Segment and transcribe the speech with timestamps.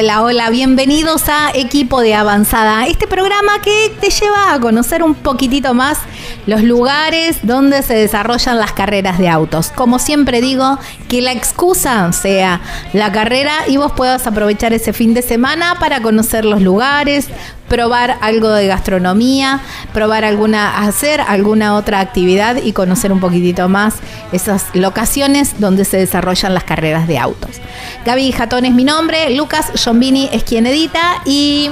[0.00, 5.16] Hola, hola, bienvenidos a Equipo de Avanzada, este programa que te lleva a conocer un
[5.16, 5.98] poquitito más
[6.48, 9.68] los lugares donde se desarrollan las carreras de autos.
[9.68, 12.62] Como siempre digo, que la excusa sea
[12.94, 17.28] la carrera y vos puedas aprovechar ese fin de semana para conocer los lugares,
[17.68, 19.60] probar algo de gastronomía,
[19.92, 23.96] probar alguna, hacer alguna otra actividad y conocer un poquitito más
[24.32, 27.60] esas locaciones donde se desarrollan las carreras de autos.
[28.06, 31.70] Gaby Jatón es mi nombre, Lucas Giombini es quien edita y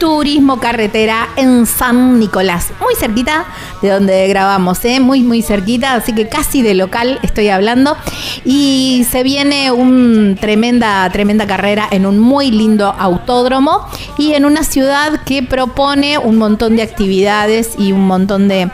[0.00, 3.44] Turismo Carretera en San Nicolás, muy cerquita
[3.82, 4.98] de donde grabamos, ¿eh?
[4.98, 7.98] muy muy cerquita, así que casi de local estoy hablando
[8.46, 14.64] y se viene una tremenda tremenda carrera en un muy lindo autódromo y en una
[14.64, 18.70] ciudad que propone un montón de actividades y un montón de,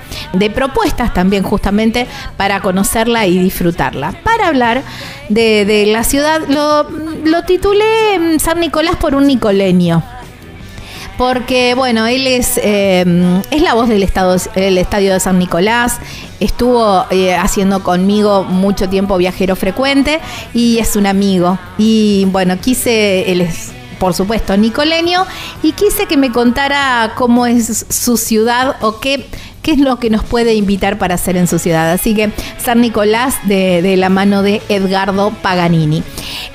[0.55, 4.13] propuestas también justamente para conocerla y disfrutarla.
[4.23, 4.85] Para hablar
[5.29, 6.89] de, la ciudad, lo,
[7.25, 10.05] lo titulé mm, San Nicolás por un nicoleño
[11.19, 15.99] porque bueno, él es, em, es la voz del estado, el estadio de San Nicolás,
[16.41, 20.21] estuvo eh, haciendo conmigo mucho tiempo viajero frecuente
[20.53, 21.59] y es un amigo.
[21.79, 25.25] Y bueno, quise, él es por supuesto nicoleño,
[25.63, 29.25] y quise que me contara cómo es su ciudad o qué
[29.67, 31.91] qué es lo que nos puede invitar para hacer en su ciudad.
[31.91, 36.05] Así que San Nicolás de, la mano de Edgardo Paganini.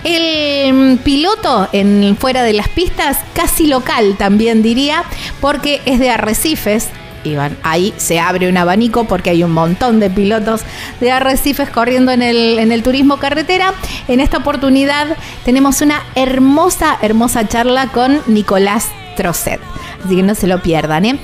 [0.04, 5.04] El mm, piloto en fuera de las pistas, casi local también diría,
[5.40, 6.90] porque es de Arrecifes,
[7.24, 10.62] y ahí se abre un abanico porque hay un montón de pilotos
[11.00, 13.74] de arrecifes corriendo en el, en el turismo carretera.
[14.08, 19.60] En esta oportunidad tenemos una hermosa, hermosa charla con Nicolás Trocet.
[20.04, 21.20] Así que no se lo pierdan, ¿eh?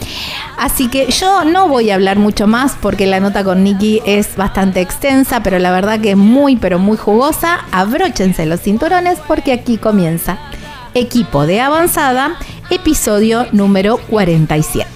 [0.57, 4.35] Así que yo no voy a hablar mucho más porque la nota con Nicky es
[4.35, 7.59] bastante extensa, pero la verdad que es muy, pero muy jugosa.
[7.71, 10.37] Abróchense los cinturones porque aquí comienza
[10.93, 12.37] Equipo de Avanzada,
[12.69, 14.87] episodio número 47.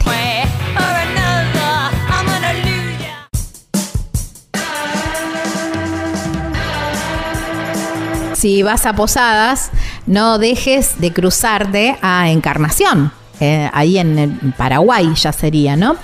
[8.41, 9.69] Si vas a Posadas,
[10.05, 15.95] no dejes de cruzarte a Encarnación eh, ahí en, Paraguay ya sería, ¿no?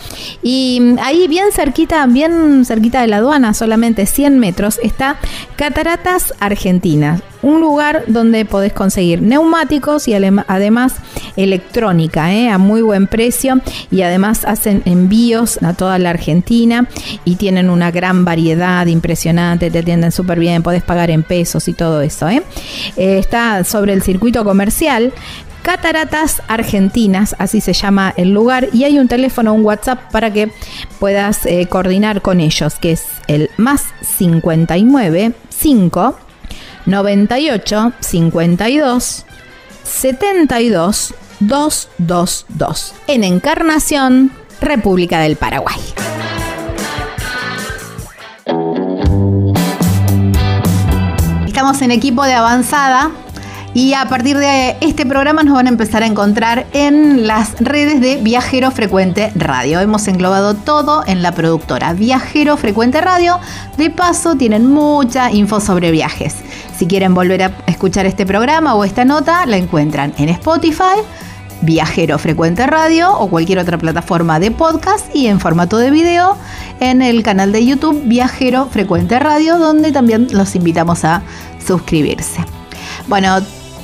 [0.41, 5.17] Y mm, ahí bien cerquita, bien cerquita de la aduana, solamente 100 metros, está
[5.55, 10.95] Cataratas Argentinas, un lugar donde podés conseguir neumáticos y además
[11.35, 12.49] electrónica ¿eh?
[12.49, 13.61] a muy buen precio
[13.91, 16.87] y además hacen envíos a toda la Argentina
[17.25, 21.73] y tienen una gran variedad impresionante, te atienden súper bien, podés pagar en pesos y
[21.73, 22.27] todo eso.
[22.29, 22.43] ¿eh?
[22.95, 25.13] Eh, está sobre el circuito comercial,
[25.61, 30.49] Cataratas Argentinas, así se llama el lugar, y hay un teléfono, un WhatsApp para que
[30.97, 36.26] puedas coordinar con ellos, que es el más 59 5
[36.87, 39.25] 98 52
[39.83, 44.31] 72 222 en Encarnación,
[44.61, 45.77] República del Paraguay.
[51.45, 53.11] Estamos en equipo de avanzada
[53.77, 58.01] y a partir de este programa nos van a empezar a encontrar en las redes
[58.01, 59.79] de Viajero Frecuente Radio.
[59.79, 63.39] Hemos englobado todo en la productora Viajero Frecuente Radio.
[63.77, 66.37] De paso, tienen mucha info sobre viajes.
[66.75, 70.97] Si quieren volver a escuchar este programa o esta nota, la encuentran en Spotify.
[71.61, 76.35] Viajero Frecuente Radio o cualquier otra plataforma de podcast y en formato de video
[76.79, 81.21] en el canal de YouTube Viajero Frecuente Radio, donde también los invitamos a
[81.63, 82.43] suscribirse.
[83.07, 83.37] Bueno,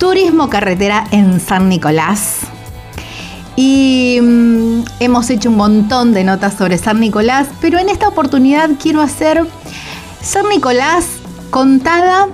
[0.03, 2.39] turismo carretera en San Nicolás.
[3.55, 8.71] Y mm, hemos hecho un montón de notas sobre San Nicolás, pero en esta oportunidad
[8.77, 9.45] quiero hacer
[10.21, 11.05] San Nicolás
[11.51, 12.27] contada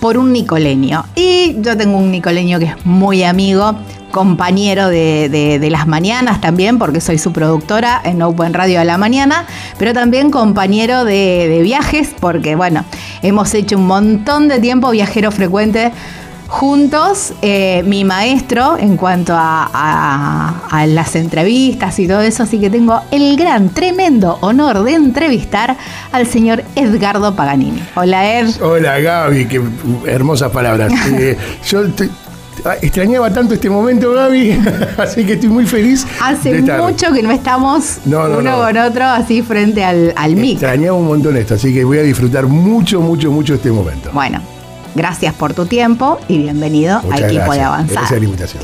[0.00, 1.04] por un nicoleño.
[1.14, 3.74] Y yo tengo un nicoleño que es muy amigo,
[4.10, 9.44] compañero de, las mañanas también, porque soy su productora en Open Radio a la mañana,
[9.76, 12.82] pero también compañero de, de viajes, porque bueno,
[13.20, 15.92] hemos hecho un montón de tiempo viajero frecuente
[16.48, 23.00] juntos eh, mi maestro en cuanto a, las entrevistas y todo eso, así que tengo
[23.10, 25.76] el gran, tremendo honor de entrevistar
[26.12, 27.82] al señor Edgardo Paganini.
[27.94, 28.48] Hola Ed.
[28.60, 29.62] Hola Gaby, qué
[30.06, 30.92] hermosas palabras.
[31.14, 31.36] Eh,
[31.66, 31.84] yo
[32.64, 34.58] ah, extrañaba tanto este momento, Gaby,
[34.98, 36.06] así que estoy muy feliz.
[36.20, 40.54] Hace mucho que no estamos uno con otro así frente al, al mic.
[40.54, 44.10] Extrañaba un montón esto, así que voy a disfrutar mucho, mucho, mucho este momento.
[44.12, 44.40] Bueno,
[44.94, 47.94] Gracias por tu tiempo y bienvenido a Equipo de Avanzar.
[47.94, 48.62] Gracias por la invitación.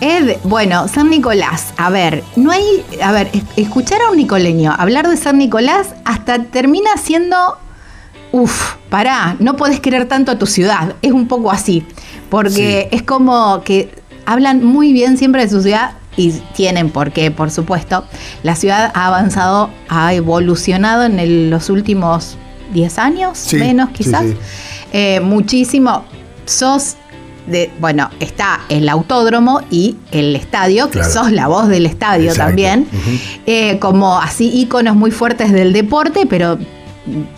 [0.00, 5.08] Ed, bueno, San Nicolás, a ver, no hay, a ver, escuchar a un nicoleño hablar
[5.08, 7.56] de San Nicolás hasta termina siendo,
[8.32, 11.86] uff, pará, no podés querer tanto a tu ciudad, es un poco así,
[12.28, 13.90] porque es como que
[14.26, 18.04] hablan muy bien siempre de su ciudad y tienen por qué, por supuesto.
[18.42, 22.36] La ciudad ha avanzado, ha evolucionado en los últimos
[22.74, 24.24] 10 años, menos quizás,
[24.98, 26.06] eh, muchísimo.
[26.46, 26.96] Sos
[27.46, 32.88] de, bueno, está el autódromo y el estadio, que sos la voz del estadio también,
[33.44, 36.58] eh, como así íconos muy fuertes del deporte, pero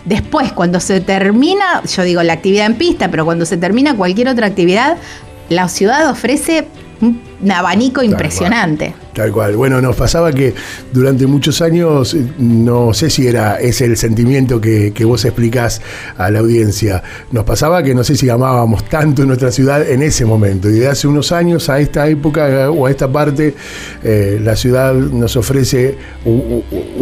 [0.05, 4.29] después, cuando se termina, yo digo la actividad en pista, pero cuando se termina cualquier
[4.29, 4.95] otra actividad,
[5.49, 6.65] la ciudad ofrece
[7.01, 8.93] un abanico impresionante.
[9.13, 9.55] Tal cual.
[9.55, 10.53] Bueno, nos pasaba que
[10.93, 15.81] durante muchos años, eh, no sé si era ese el sentimiento que, vos explicás
[16.17, 17.01] a la audiencia,
[17.31, 20.69] nos pasaba que no sé si amábamos tanto en nuestra ciudad en ese momento.
[20.69, 23.55] Y de hace unos años a esta época o a esta parte,
[24.03, 26.61] eh, la ciudad nos ofrece, u,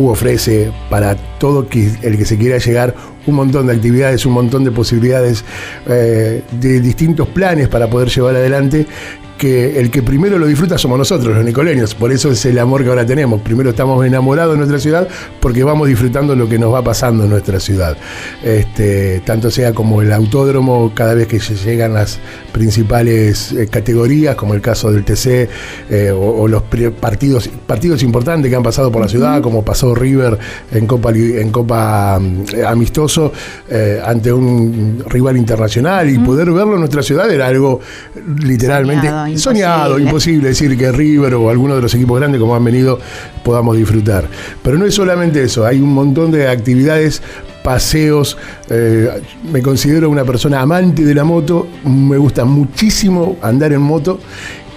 [0.09, 1.67] ofrece para todo
[2.01, 2.95] el que se quiera llegar
[3.27, 5.43] un montón de actividades, un montón de posibilidades,
[5.87, 8.87] eh, de distintos planes para poder llevar adelante
[9.37, 11.95] que el que primero lo disfruta somos nosotros, los nicoleños.
[11.95, 13.41] Por eso es el amor que ahora tenemos.
[13.41, 15.07] Primero estamos enamorados de nuestra ciudad
[15.39, 17.95] porque vamos disfrutando lo que nos va pasando en nuestra ciudad.
[18.43, 22.19] Este, tanto sea como el autódromo, cada vez que llegan las
[22.51, 25.49] principales eh, categorías, como el caso del TC,
[25.89, 26.63] eh, o, los
[26.99, 30.37] partidos, partidos importantes que han pasado por la ciudad, como pasó River
[30.71, 33.31] en Copa, en Copa mm, Amistoso,
[33.69, 37.79] eh, ante un rival internacional, y poder verlo en nuestra ciudad era algo
[38.43, 40.49] literalmente soñado, imposible.
[40.49, 42.99] decir que River o alguno de los equipos grandes como han venido
[43.43, 44.27] podamos disfrutar.
[44.63, 47.21] Pero no es solamente eso, hay un montón de actividades
[47.63, 48.37] paseos.
[48.69, 49.09] Eh,
[49.51, 54.19] me considero una persona amante de la moto, me gusta muchísimo andar en moto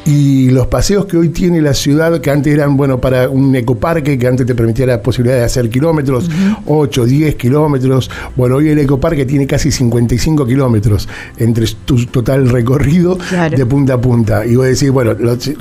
[0.05, 4.19] y los paseos que hoy tiene la ciudad, que antes eran, bueno, para un ecoparque,
[4.19, 6.31] que antes te permitía la posibilidad de hacer kilómetros,
[6.67, 8.11] 8, 10 kilómetros.
[8.35, 13.19] Bueno, hoy el ecoparque tiene casi 55 kilómetros entre tu total recorrido
[13.55, 14.47] de punta a punta.
[14.47, 15.15] Y vos decís, bueno,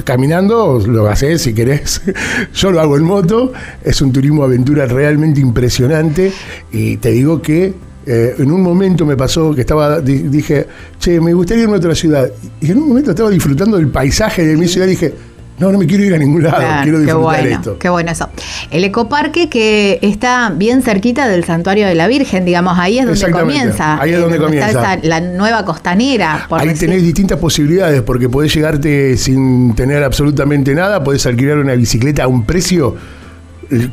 [0.04, 2.02] caminando lo haces si querés.
[2.54, 3.52] Yo lo hago en moto.
[3.84, 6.32] Es un turismo aventura realmente impresionante.
[6.72, 7.74] Y te digo que
[8.06, 10.66] eh, en un momento me pasó que estaba, dije,
[11.00, 12.30] che, me gustaría irme a otra ciudad.
[12.62, 15.14] Y en un momento estaba disfrutando del paisaje de mi ciudad y dije,
[15.60, 17.78] no, no me quiero ir a ningún lado, quiero disfrutar qué esto.
[17.78, 18.30] Qué bueno eso.
[18.72, 23.32] El ecoparque que está bien cerquita del santuario de la Virgen, digamos, ahí es donde
[23.32, 24.02] comienza.
[24.02, 24.98] Ahí es donde, comienza.
[25.04, 26.48] la nueva costanera.
[26.50, 32.24] ahí tenés distintas posibilidades, porque podés llegarte sin tener absolutamente nada, podés alquilar una bicicleta
[32.24, 32.96] a un precio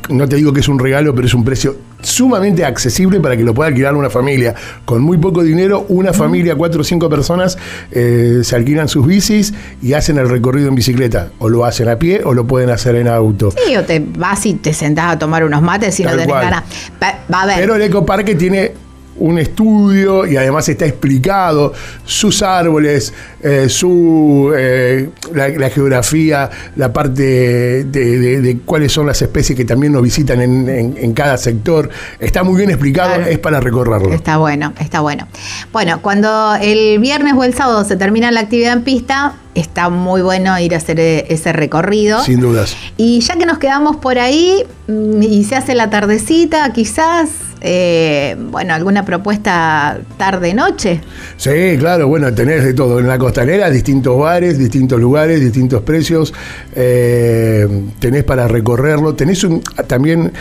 [0.08, 3.44] no te digo que es un regalo, pero es un precio sumamente accesible para que
[3.44, 4.54] lo pueda alquilar una familia.
[4.84, 7.58] Con muy poco dinero, una familia, cuatro o cinco personas,
[7.90, 11.30] eh, se alquilan sus bicis y hacen el recorrido en bicicleta.
[11.38, 13.50] O lo hacen a pie o lo pueden hacer en auto.
[13.50, 16.64] Sí, o te vas y te sentás a tomar unos mates y no tenés ganas.
[17.02, 17.58] Va, a ver.
[17.58, 18.72] Pero el ecoparque tiene
[19.18, 21.72] un estudio y además está explicado
[22.04, 29.64] sus árboles, eh, su, eh, la, geografía, la parte de, cuáles son las especies que
[29.64, 31.88] también nos visitan en, cada sector.
[32.18, 34.12] Está muy bien explicado, es para recorrerlo.
[34.12, 35.26] Está bueno, está bueno.
[35.72, 40.22] Bueno, cuando el viernes o el sábado se termina la actividad en pista, está muy
[40.22, 42.22] bueno ir a hacer e, ese recorrido.
[42.22, 42.76] Sin dudas.
[42.96, 47.28] Y ya que nos quedamos por ahí mm, y se hace la tardecita, quizás
[47.60, 51.00] eh, bueno, alguna propuesta tarde-noche.
[51.36, 53.00] Sí, claro, bueno, tenés de todo.
[53.00, 56.32] En la costanera, distintos bares, distintos lugares, distintos precios.
[56.74, 57.66] Eh,
[57.98, 59.14] tenés para recorrerlo.
[59.14, 60.32] Tenés un, también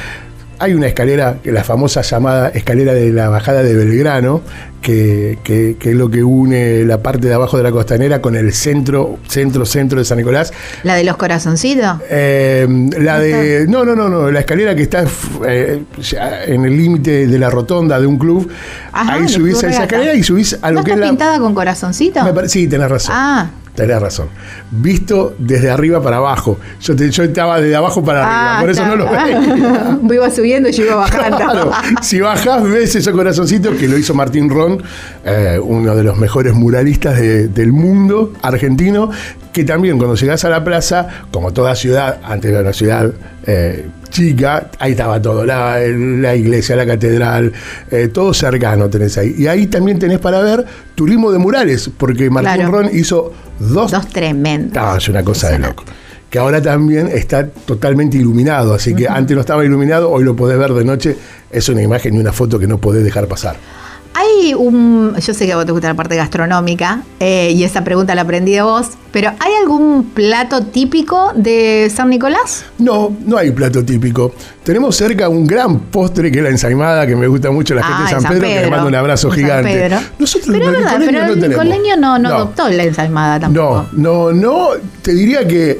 [0.59, 4.41] hay una escalera, la famosa llamada escalera de la bajada de Belgrano,
[4.81, 9.17] que, es lo que une la parte de abajo de la costanera con el centro,
[9.27, 10.53] centro, centro de San Nicolás.
[10.83, 11.97] ¿La de los corazoncitos?
[12.09, 12.67] Eh,
[13.00, 13.65] la de.
[13.67, 14.29] No, no, no, no.
[14.29, 15.05] La escalera que está
[15.47, 15.83] eh,
[16.45, 18.50] en el límite de la rotonda de un club.
[18.91, 22.21] ahí subís a esa escalera y subís a lo que está es pintada con corazoncito?
[22.47, 23.15] sí, tenés razón.
[23.15, 23.50] Ah.
[23.75, 24.29] Tenés razón.
[24.72, 26.58] Visto desde arriba para abajo.
[26.82, 30.00] Yo, yo estaba desde abajo para arriba, ah, por eso no lo veía.
[30.15, 31.38] iba subiendo y yo iba bajando.
[31.38, 34.82] Claro, si bajás, ves ese corazoncito que lo hizo Martín Ron,
[35.25, 39.12] eh, uno de los mejores muralistas del mundo argentino,
[39.51, 43.12] que también cuando llegás a la plaza, como toda ciudad, antes de una ciudad
[43.47, 45.83] eh, chica, ahí estaba todo, la,
[46.35, 47.51] iglesia, la catedral,
[47.91, 49.35] eh, todo cercano tenés ahí.
[49.37, 53.91] Y ahí también tenés para ver turismo de murales, porque Martín Ron hizo dos...
[53.91, 54.77] Dos tremendos.
[54.81, 55.83] Ah, es una cosa de loco.
[56.29, 60.57] Que ahora también está totalmente iluminado, así que antes no estaba iluminado, hoy lo podés
[60.57, 61.15] ver de noche,
[61.51, 63.57] es una imagen y una foto que no podés dejar pasar.
[64.44, 65.15] Hay un.
[65.20, 68.22] Yo sé que a vos te gusta la parte gastronómica eh, y esa pregunta la
[68.22, 72.65] aprendí de vos, pero ¿hay algún plato típico de San Nicolás?
[72.77, 74.34] No, no hay plato típico.
[74.63, 78.04] Tenemos cerca un gran postre que es la ensaimada, que me gusta mucho la gente
[78.04, 78.72] de Ah, San, Pedro, que le Pedro.
[78.72, 79.72] mando un abrazo gigante.
[79.72, 79.98] Pedro.
[80.20, 83.86] Nosotros pero es los verdad, pero no el nicoleño no, no adoptó la ensalmada tampoco.
[83.94, 84.68] No, no, no.
[85.01, 85.80] Te diría que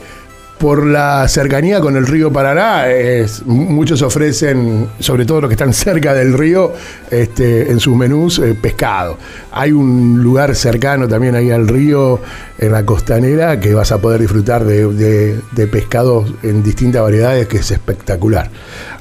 [0.58, 5.74] por la cercanía con el río Paraná, es- muchos ofrecen, sobre todo los que están
[5.74, 6.74] cerca del río,
[7.12, 9.18] este, en sus menús eh, pescado.
[9.52, 12.20] Hay un lugar cercano también ahí al río,
[12.58, 17.48] en la costanera, que vas a poder disfrutar de, de, de pescados en distintas variedades,
[17.50, 18.50] que es espectacular.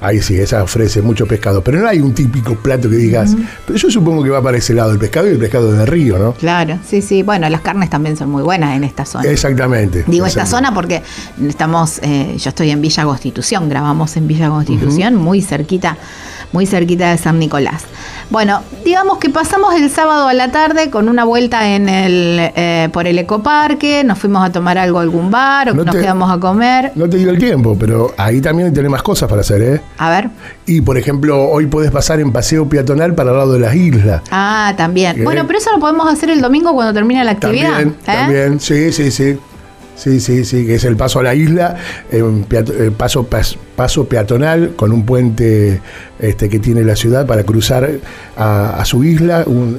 [0.01, 1.63] Ahí sí, esa ofrece mucho pescado.
[1.63, 4.75] Pero no hay un típico plato que digas, pero yo supongo que va para ese
[4.75, 6.33] lado, el pescado y el pescado de río, ¿no?
[6.35, 7.23] Claro, sí, sí.
[7.23, 9.31] Bueno, las carnes también son muy buenas en esta zona.
[9.31, 10.05] Exactamente.
[10.09, 11.03] Digo esta zona porque
[11.55, 15.97] estamos, eh, yo estoy en Villa Constitución, grabamos en Villa Constitución, muy cerquita,
[16.53, 17.85] muy cerquita de San Nicolás.
[18.29, 22.89] Bueno, digamos que pasamos el sábado a la tarde con una vuelta en el eh,
[22.93, 26.01] por el ecoparque, nos fuimos a tomar algo a algún bar o No nos te-
[26.01, 26.91] quedamos a comer.
[26.97, 29.81] No te digo el tiempo, pero ahí también tenés más cosas para hacer, ¿eh?
[29.99, 30.31] A ver.
[30.67, 34.23] Y por ejemplo, hoy podés pasar en paseo peatonal para el lado de las islas.
[34.33, 35.15] Ah, también.
[35.15, 35.25] Bien.
[35.25, 37.71] Bueno, pero eso lo podemos hacer el domingo cuando termine la actividad.
[37.75, 38.03] También, ¿eh?
[38.05, 39.39] también, sí, sí, sí.
[39.97, 41.77] Sí, sí, sí, que es el paso a la isla,
[42.49, 45.81] peato- eh, paso, pas- paso peatonal con un puente
[46.19, 47.89] este, que tiene la ciudad para cruzar
[48.37, 49.45] a, a su isla.
[49.47, 49.79] Un-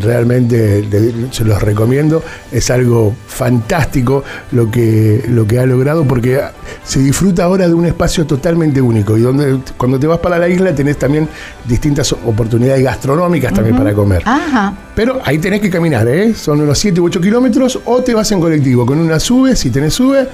[0.00, 0.84] realmente
[1.30, 2.22] se los recomiendo.
[2.50, 6.40] Es algo fantástico lo que, lo que ha logrado porque
[6.84, 10.48] se disfruta ahora de un espacio totalmente único y donde cuando te vas para la
[10.48, 11.28] isla tenés también
[11.64, 14.22] distintas oportunidades gastronómicas también para comer.
[14.24, 14.74] Ajá.
[14.94, 16.34] Pero ahí tenés que caminar, ¿eh?
[16.34, 18.86] Son unos 7 u 8 kilómetros o te vas en colectivo.
[18.86, 20.28] Con una sube, si tenés sube,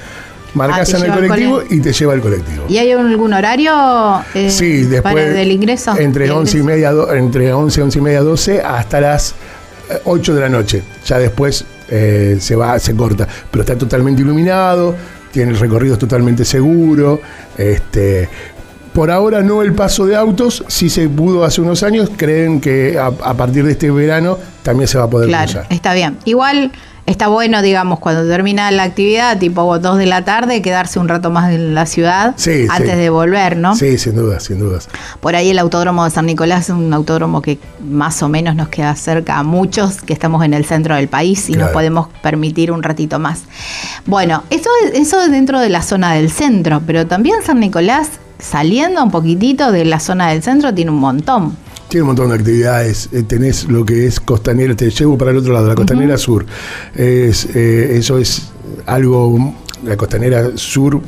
[0.55, 1.67] marcas Ah, en el al colectivo cole.
[1.71, 2.65] y te lleva el colectivo.
[2.69, 3.73] ¿Y hay algún horario
[4.35, 5.97] eh, Sí, después para del ingreso?
[5.99, 9.31] entre Del 11 y media, do- entre 11, 11 y media, 12 hasta las
[9.91, 10.83] eh, 8 de la noche.
[11.07, 14.95] Ya después eh, se va, se corta, pero está totalmente iluminado,
[15.33, 17.21] tiene el recorrido totalmente seguro,
[17.59, 18.29] este
[18.93, 22.99] por ahora no el paso de autos, si se pudo hace unos años, creen que
[22.99, 25.67] a, a partir de este verano también se va a poder Claro, cruzar.
[25.71, 26.19] está bien.
[26.25, 26.73] Igual
[27.07, 31.31] está bueno, digamos, cuando termina la actividad, tipo 2 de la tarde, quedarse un rato
[31.31, 32.97] más en la ciudad Sí, antes sí.
[32.99, 33.75] de volver, ¿no?
[33.75, 34.89] Sí, sin duda, sin dudas.
[35.21, 38.69] Por ahí el autódromo de San Nicolás es un autódromo que más o menos nos
[38.69, 42.71] queda cerca a muchos que estamos en el centro del país y nos podemos permitir
[42.73, 43.43] un ratito más.
[44.07, 48.09] Bueno, eso, es- eso es dentro de la zona del centro, pero también San Nicolás,
[48.39, 51.57] saliendo un poquitito de la zona del centro, tiene un montón.
[51.91, 53.09] Tiene un montón de actividades.
[53.13, 56.47] Eh, tenés lo que es costanera, te llevo para el otro lado, la costanera sur.
[56.95, 58.53] Es, eh, eso es
[58.87, 59.55] algo,
[59.85, 61.01] la costanera sur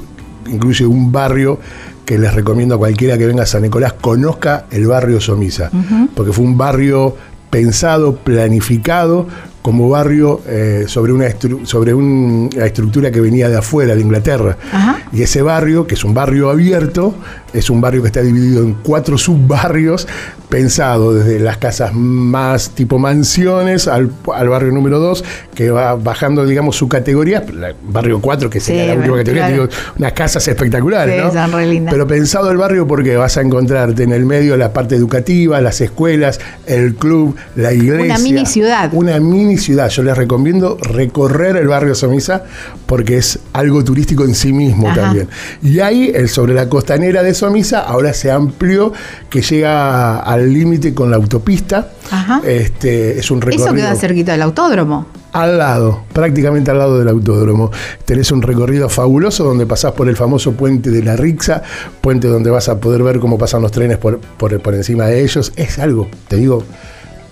[0.51, 1.59] incluye un barrio
[2.05, 5.71] que les recomiendo a cualquiera que venga a San Nicolás conozca el barrio Somisa,
[6.17, 7.17] porque fue un barrio
[7.49, 9.29] pensado, planificado
[9.63, 14.01] como barrio eh, sobre, una, estru- sobre un- una estructura que venía de afuera, de
[14.01, 14.57] Inglaterra.
[14.73, 14.99] Ajá.
[15.13, 17.15] Y ese barrio, que es un barrio abierto,
[17.53, 20.07] es un barrio que está dividido en cuatro subbarrios,
[20.49, 26.45] pensado desde las casas más tipo mansiones al, al barrio número 2, que va bajando,
[26.45, 27.45] digamos, su categoría,
[27.83, 29.63] barrio 4, que sería Sí, la última categoría, claro.
[29.69, 31.33] digo, unas casas espectaculares, Sí, ¿no?
[31.43, 31.93] son re lindas.
[31.95, 35.81] Pero pensado el barrio porque vas a encontrarte en el medio la parte educativa, las
[35.81, 38.05] escuelas, el club, la iglesia.
[38.05, 38.91] Una mini ciudad.
[38.93, 39.89] Una mini ciudad.
[39.89, 42.45] Yo les recomiendo recorrer el barrio Somisa
[42.87, 45.01] porque es algo turístico en sí mismo Ajá.
[45.03, 45.29] también.
[45.63, 48.93] Y ahí, el, sobre la costanera de Somisa, ahora se amplió
[49.29, 51.89] que llega al límite con la autopista.
[52.11, 52.41] Ajá.
[52.47, 55.07] Este, es un recorrido Eso queda cerquita del autódromo.
[55.33, 57.73] al lado, prácticamente al lado del autódromo.
[58.05, 61.63] Tenés un recorrido fabuloso donde pasás por el famoso puente de la Rixa,
[62.01, 65.23] puente donde vas a poder ver cómo pasan los trenes por, por, por encima de
[65.25, 65.53] ellos.
[65.57, 66.63] Es algo, te digo,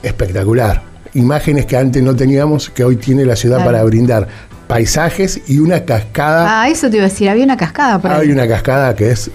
[0.02, 0.82] espectacular.
[1.14, 3.70] Imágenes que antes no teníamos, que hoy tiene la ciudad Claro.
[3.72, 4.26] para brindar
[4.66, 6.62] paisajes y una cascada.
[6.62, 8.22] Ah, eso te iba a decir, había una cascada por ahí.
[8.22, 9.30] Hay una cascada que es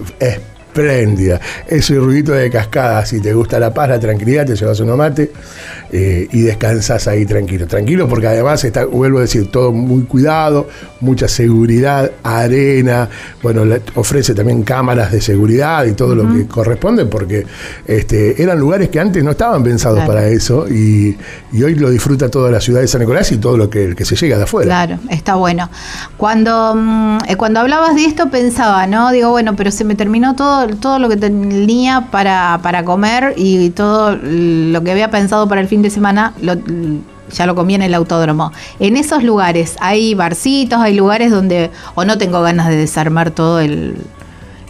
[0.80, 1.40] espléndida.
[1.66, 5.32] Ese ruidito de cascada, si te gusta la paz, la tranquilidad, te llevas un mate
[5.92, 7.66] eh, y descansas ahí tranquilo.
[7.66, 10.68] Tranquilo porque además está, vuelvo a decir, todo muy cuidado,
[11.00, 13.08] mucha seguridad, arena,
[13.42, 17.46] bueno, la- ofrece también cámaras de seguridad y todo lo que corresponde porque
[17.86, 20.12] este, eran lugares que antes no estaban pensados Claro.
[20.12, 21.16] para eso y,
[21.52, 24.04] y hoy lo disfruta toda la ciudad de San Nicolás y todo lo que, que
[24.04, 24.66] se llega de afuera.
[24.66, 25.70] Claro, está bueno.
[26.16, 29.10] Cuando, mm, eh, cuando hablabas de esto pensaba, ¿no?
[29.12, 33.70] Digo, bueno, pero se me terminó todo, todo lo que tenía para, para comer y
[33.70, 36.56] todo lo que había pensado para el fin de semana, lo-
[37.32, 38.52] ya lo comí en el autódromo.
[38.78, 43.58] En esos lugares hay barcitos, hay lugares donde o no tengo ganas de desarmar todo
[43.60, 43.96] el,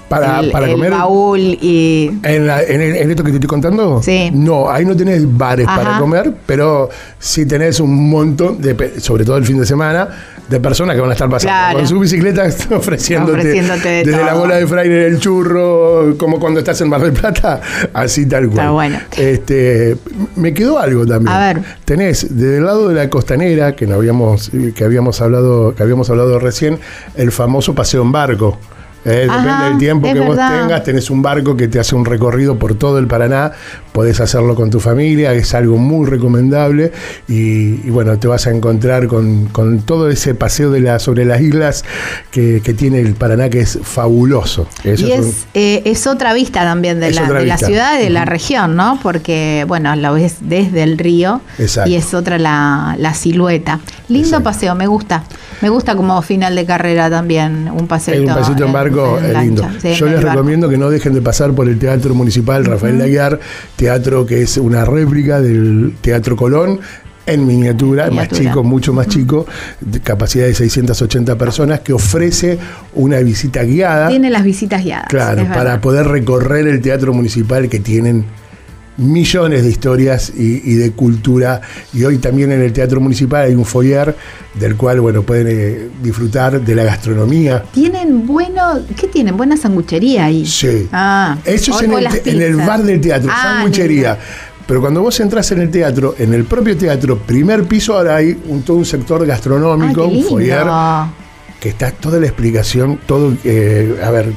[0.09, 0.91] Para, el, para el comer.
[0.93, 2.13] baúl y...
[2.23, 4.01] ¿En, la- en, el- en esto que te estoy contando?
[4.03, 4.31] Sí.
[4.33, 5.83] No, ahí no tenés bares Ajá.
[5.83, 10.09] para comer, pero sí tenés un montón, de, sobre todo el fin de semana,
[10.49, 11.79] de personas que van a estar pasando Claro.
[11.79, 12.45] con su bicicleta
[12.77, 17.01] ofreciéndote, Ofreciéndote de desde la bola de fraile, el churro, como cuando estás en Mar
[17.03, 17.61] del Plata,
[17.93, 18.59] así tal cual.
[18.59, 18.99] Está bueno.
[19.17, 19.97] Este,
[20.37, 21.35] me quedó algo también.
[21.35, 21.63] A ver.
[21.85, 26.09] Tenés desde el lado de la costanera, que, no habíamos, que, habíamos hablado, que habíamos
[26.11, 26.79] hablado recién,
[27.17, 28.57] el famoso paseo en barco.
[29.09, 32.05] Eh, Ajá, depende del tiempo que vos tengas, tenés un barco que te hace un
[32.05, 33.53] recorrido por todo el Paraná,
[33.93, 36.91] podés hacerlo con tu familia, es algo muy recomendable
[37.29, 41.25] y, y bueno, te vas a encontrar con, con todo ese paseo de la, sobre
[41.25, 41.85] las islas
[42.33, 44.67] que, que tiene el Paraná que es fabuloso.
[44.83, 47.99] Eso Y es un- es, eh, es otra vista también de, la, de la ciudad
[48.01, 48.99] y de la región, ¿no?
[49.03, 51.89] Porque, bueno, lo ves desde el río Exacto.
[51.91, 53.81] y es otra la, la silueta.
[54.09, 54.45] Lindo Exacto.
[54.45, 55.23] paseo, me gusta.
[55.63, 58.21] Me gusta como final de carrera también, un paseo.
[58.21, 59.69] Un pasito en barco es lindo.
[59.83, 63.39] Yo les recomiendo que no dejen de pasar por el Teatro Municipal Rafael Laguiar,
[63.77, 66.81] teatro que es una réplica del Teatro Colón.
[67.29, 68.41] En miniatura, más Miniatura.
[68.41, 69.47] chico, mucho más chico,
[69.81, 72.57] de capacidad de 680 personas, que ofrece
[72.95, 74.09] una visita guiada.
[74.09, 75.09] Tiene las visitas guiadas.
[75.09, 78.27] Claro, para poder recorrer el teatro municipal que tienen
[78.99, 81.61] millones de historias y, y de cultura.
[81.93, 84.15] Y hoy también en el teatro municipal hay un foyer
[84.55, 87.63] del cual, bueno, pueden eh, disfrutar de la gastronomía.
[87.73, 89.37] Tienen bueno, ¿qué tienen?
[89.37, 90.47] Buena sanguchería ahí.
[90.47, 90.89] Sí.
[90.93, 94.13] Ah, Eso es en el, en bar del teatro, Ah, sanguchería.
[94.15, 94.25] lindo.
[94.67, 98.37] Pero cuando vos entras en el teatro, en el propio teatro, primer piso, ahora hay
[98.49, 100.65] un, todo un sector Ah, gastronómico, qué un foyer,
[101.61, 104.33] que está toda la explicación, todo, eh, a ver,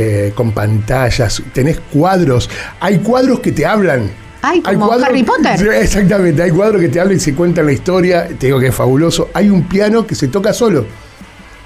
[0.00, 4.08] eh, con pantallas, tenés cuadros, hay cuadros que te hablan.
[4.40, 5.60] Ay, Hay como Harry Potter.
[5.82, 8.74] Exactamente, hay cuadros que te hablan y se cuentan la historia, te digo que es
[8.74, 9.30] fabuloso.
[9.34, 10.86] Hay un piano que se toca solo.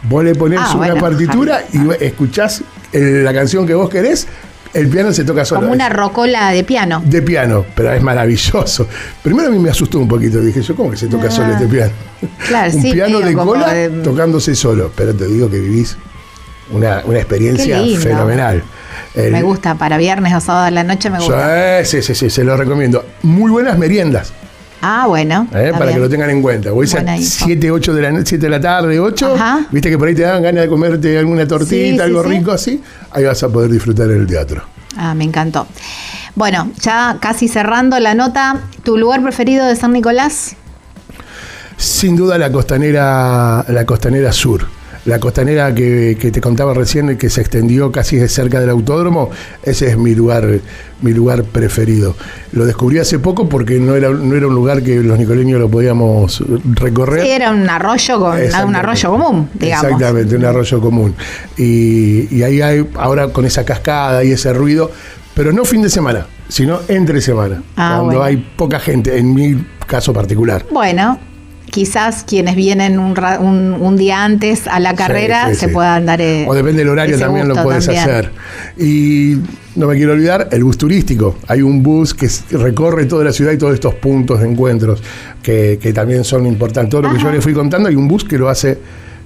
[0.09, 2.63] Vos le ponés Ah, una bueno, partitura Harry y escuchás
[2.93, 4.27] el- la canción que vos querés,
[4.73, 5.61] el piano se toca solo.
[5.61, 7.03] Como una rocola de piano.
[7.05, 8.89] de piano, pero es maravilloso.
[9.23, 11.31] Primero a mí me asustó un poquito, dije yo, ¿cómo que se toca Ah.
[11.31, 11.93] solo este piano?
[12.49, 15.95] Claro, un sí, piano de cola de- tocándose solo, pero te digo que vivís
[16.73, 18.63] una, una experiencia fenomenal.
[19.15, 21.85] El- Me gusta, para viernes o sábado de la noche me gusta.
[21.85, 23.05] Sí, sí, sí, se lo recomiendo.
[23.23, 24.33] Muy buenas meriendas,
[24.81, 25.47] Ah, bueno.
[25.55, 25.73] ¿eh?
[25.79, 26.71] para que lo tengan en cuenta.
[26.73, 27.45] Voy a Buena info.
[27.47, 29.35] 7, 8 de la, no- 7 de la tarde, 8.
[29.37, 29.67] Ajá.
[29.71, 32.29] Viste que por ahí te dan ganas de comerte alguna tortita, sí, algo sí.
[32.31, 32.83] rico así.
[33.13, 34.63] Ahí vas a poder disfrutar el teatro.
[34.97, 35.67] Ah, me encantó.
[36.35, 40.57] Bueno, ya casi cerrando la nota, ¿tu lugar preferido de San Nicolás?
[41.77, 44.67] Sin duda la costanera, la costanera sur.
[45.05, 49.31] La costanera que, que te contaba recién, que se extendió casi de cerca del autódromo,
[49.65, 50.61] ese es mi lugar,
[51.01, 52.15] mi lugar preferido.
[52.53, 55.69] Lo descubrí hace poco porque no era, no era un lugar que los nicoleños lo
[55.69, 57.25] podíamos recorrer.
[57.25, 58.79] Sí, era un arroyo con un Exactamente.
[58.79, 59.85] arroyo común, digamos.
[59.87, 61.15] Exactamente, un arroyo común.
[61.57, 64.91] Y, y ahí hay, ahora con esa cascada y ese ruido,
[65.35, 68.23] pero no fin de semana, sino entre semana, Ah, cuando bueno.
[68.23, 70.65] hay poca gente, en mi caso particular.
[70.71, 71.19] Bueno,
[71.73, 75.67] quizás quienes vienen un, ra- un- un día antes a la carrera Sí, sí, se
[75.69, 75.73] sí.
[75.73, 76.21] puedan dar.
[76.21, 78.05] eh, O depende del horario también lo puedes también.
[78.09, 78.31] hacer.
[78.79, 79.39] Y
[79.75, 81.37] no me quiero olvidar el bus turístico.
[81.49, 85.03] Hay un bus que recorre toda la ciudad y todos estos puntos de encuentros
[85.43, 86.91] que, que también son importantes.
[86.91, 87.27] Todo lo que Ajá.
[87.29, 88.79] yo le fui contando, hay un bus que lo hace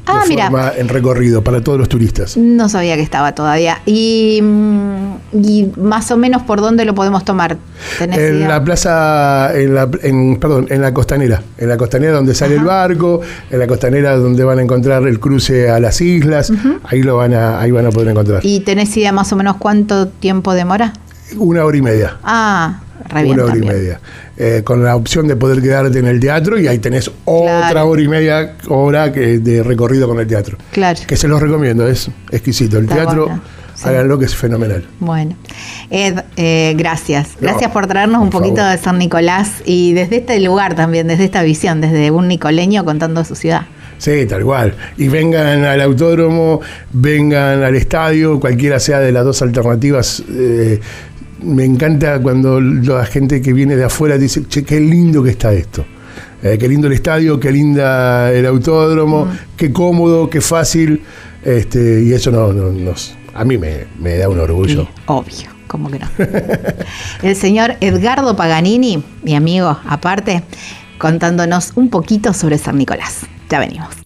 [0.08, 0.44] Ah, de mira.
[0.50, 2.36] forma en recorrido para todos los turistas.
[2.36, 3.80] No sabía que estaba todavía.
[3.86, 7.56] Y, mm, y más o menos por dónde lo podemos tomar.
[7.98, 8.48] ¿Tenés En idea?
[8.48, 12.64] la plaza, en la, en, perdón, en la costanera, en la costanera donde sale el
[12.64, 16.52] barco, en la costanera donde van a encontrar el cruce a las islas,
[16.84, 18.40] ahí lo van a, ahí van a poder encontrar.
[18.44, 20.92] ¿Y tenés idea más o menos cuánto tiempo demora?
[21.36, 22.16] Una hora y media.
[22.22, 23.72] Ah, re bien una hora también.
[23.72, 24.00] y media.
[24.38, 27.88] Eh, con la opción de poder quedarte en el teatro y ahí tenés otra Claro.
[27.88, 30.56] hora y media hora que, de recorrido con el teatro.
[30.72, 31.00] Claro.
[31.06, 32.76] Que se los recomiendo, es exquisito.
[32.78, 33.42] El Está teatro, bueno,
[33.74, 33.88] sí.
[33.88, 34.86] háganlo que es fenomenal.
[35.00, 35.36] Bueno,
[35.90, 37.30] Ed, eh, gracias.
[37.40, 38.72] No, Gracias por traernos un poquito favor.
[38.76, 43.24] de San Nicolás y desde este lugar también, desde esta visión, desde un nicoleño contando
[43.24, 43.62] su ciudad.
[43.98, 44.74] Sí, tal cual.
[44.98, 46.60] Y vengan al autódromo,
[46.92, 50.22] vengan al estadio, cualquiera sea de las dos alternativas.
[50.30, 50.80] eh,
[51.46, 55.52] me encanta cuando la gente que viene de afuera dice, che, qué lindo que está
[55.52, 55.84] esto.
[56.42, 61.02] Eh, qué lindo el estadio, qué linda el autódromo, qué cómodo, qué fácil.
[61.44, 64.86] Este, y eso no, no- nos, a mí me, me da un orgullo.
[65.06, 66.06] Obvio, como que no.
[67.22, 70.42] El señor Edgardo Paganini, mi amigo, aparte,
[70.98, 73.20] contándonos un poquito sobre San Nicolás.
[73.48, 74.05] Ya venimos.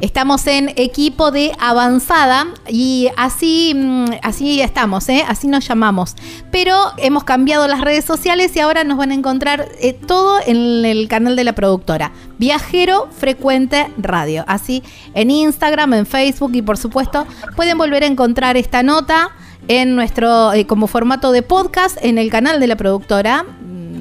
[0.00, 5.24] Estamos en equipo de avanzada y así, mm, así estamos, ¿eh?
[5.26, 6.14] así nos llamamos.
[6.50, 10.84] Pero hemos cambiado las redes sociales y ahora nos van a encontrar eh, todo en
[10.84, 12.12] el canal de la productora.
[12.38, 14.44] Viajero Frecuente Radio.
[14.46, 14.82] Así
[15.14, 19.30] en Instagram, en Facebook y por supuesto pueden volver a encontrar esta nota
[19.66, 23.44] en nuestro eh, como formato de podcast en el canal de la productora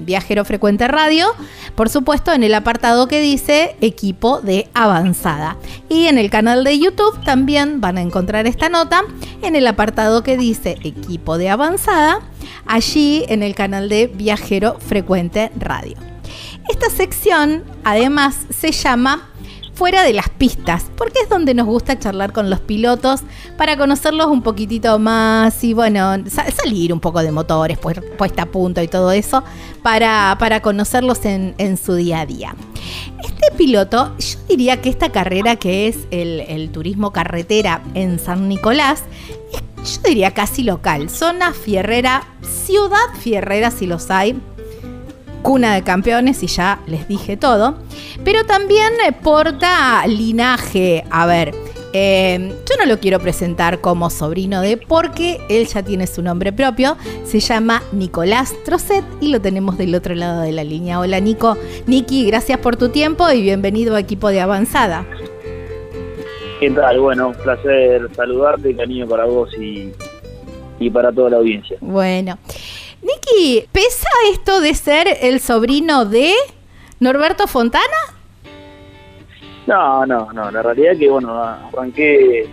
[0.07, 1.27] Viajero Frecuente Radio,
[1.75, 5.57] por supuesto en el apartado que dice equipo de avanzada.
[5.89, 9.03] Y en el canal de YouTube también van a encontrar esta nota
[9.41, 12.21] en el apartado que dice equipo de avanzada,
[12.65, 15.97] allí en el canal de Viajero Frecuente Radio.
[16.69, 19.27] Esta sección además se llama
[19.77, 23.21] fuera de las pistas, porque es donde nos gusta charlar con los pilotos
[23.57, 28.45] para conocerlos un poquitito más y bueno, salir un poco de motores, pues, puesta a
[28.47, 29.43] punto y todo eso,
[29.83, 32.55] para, para conocerlos en, su día a día.
[33.23, 38.49] Este piloto, yo diría que esta carrera que es el, el turismo carretera en San
[38.49, 39.03] Nicolás,
[39.51, 44.39] yo diría casi local, zona fierrera, ciudad fierrera si los hay,
[45.41, 47.77] cuna de campeones y ya les dije todo.
[48.23, 51.03] Pero también eh, porta linaje.
[51.09, 51.53] A ver,
[51.93, 56.51] em, yo no lo quiero presentar como sobrino de porque él ya tiene su nombre
[56.51, 56.97] propio.
[57.23, 60.99] Se llama Nicolás Trocet y lo tenemos del otro lado de la línea.
[60.99, 61.57] Hola Nico.
[61.85, 65.05] Niki, gracias por tu tiempo y bienvenido a equipo de avanzada.
[66.59, 66.99] ¿Qué tal?
[66.99, 69.91] Bueno, un placer saludarte, cariño para vos y,
[70.79, 71.77] y para toda la audiencia.
[71.81, 72.37] Bueno.
[73.01, 76.33] Niki, ¿pesa esto de ser el sobrino de
[76.99, 77.83] Norberto Fontana?
[79.67, 80.49] No, no, no.
[80.49, 82.47] La realidad es que, bueno, arranqué,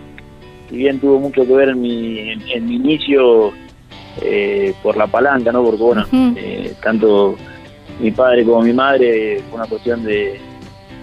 [0.69, 3.53] si bien tuvo mucho que ver en mi, en, mi inicio
[4.21, 5.63] eh, por la palanca, ¿no?
[5.63, 7.35] Porque, bueno, eh, tanto
[7.99, 10.39] mi padre como mi madre, fue una cuestión de,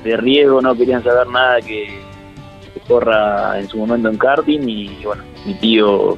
[0.05, 2.00] de riesgo, no querían saber nada que,
[2.74, 6.16] que corra en su momento en karting y, bueno, mi tío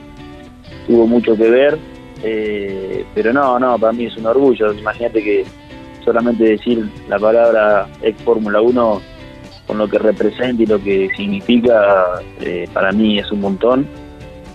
[0.87, 1.94] tuvo mucho que ver
[2.27, 4.73] eh, pero no, no, para mí es un orgullo.
[4.73, 5.45] Imagínate que
[6.03, 9.03] solamente decir la palabra ex Fórmula 1
[9.67, 13.87] con lo que representa y lo que significa, eh, para mí es un montón.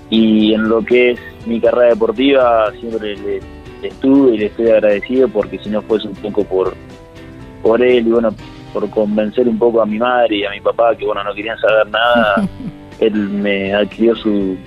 [0.10, 3.40] Y en lo que es mi carrera deportiva, siempre le,
[3.84, 6.74] estuve y le estoy agradecido porque si no fuese un poco por,
[7.62, 8.34] por él y bueno,
[8.74, 11.58] por convencer un poco a mi madre y a mi papá que bueno, no querían
[11.60, 12.48] saber nada,
[13.00, 14.58] él me adquirió su,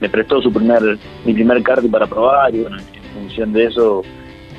[0.00, 4.02] me prestó su primer, mi primer karting para probar y bueno, en función de eso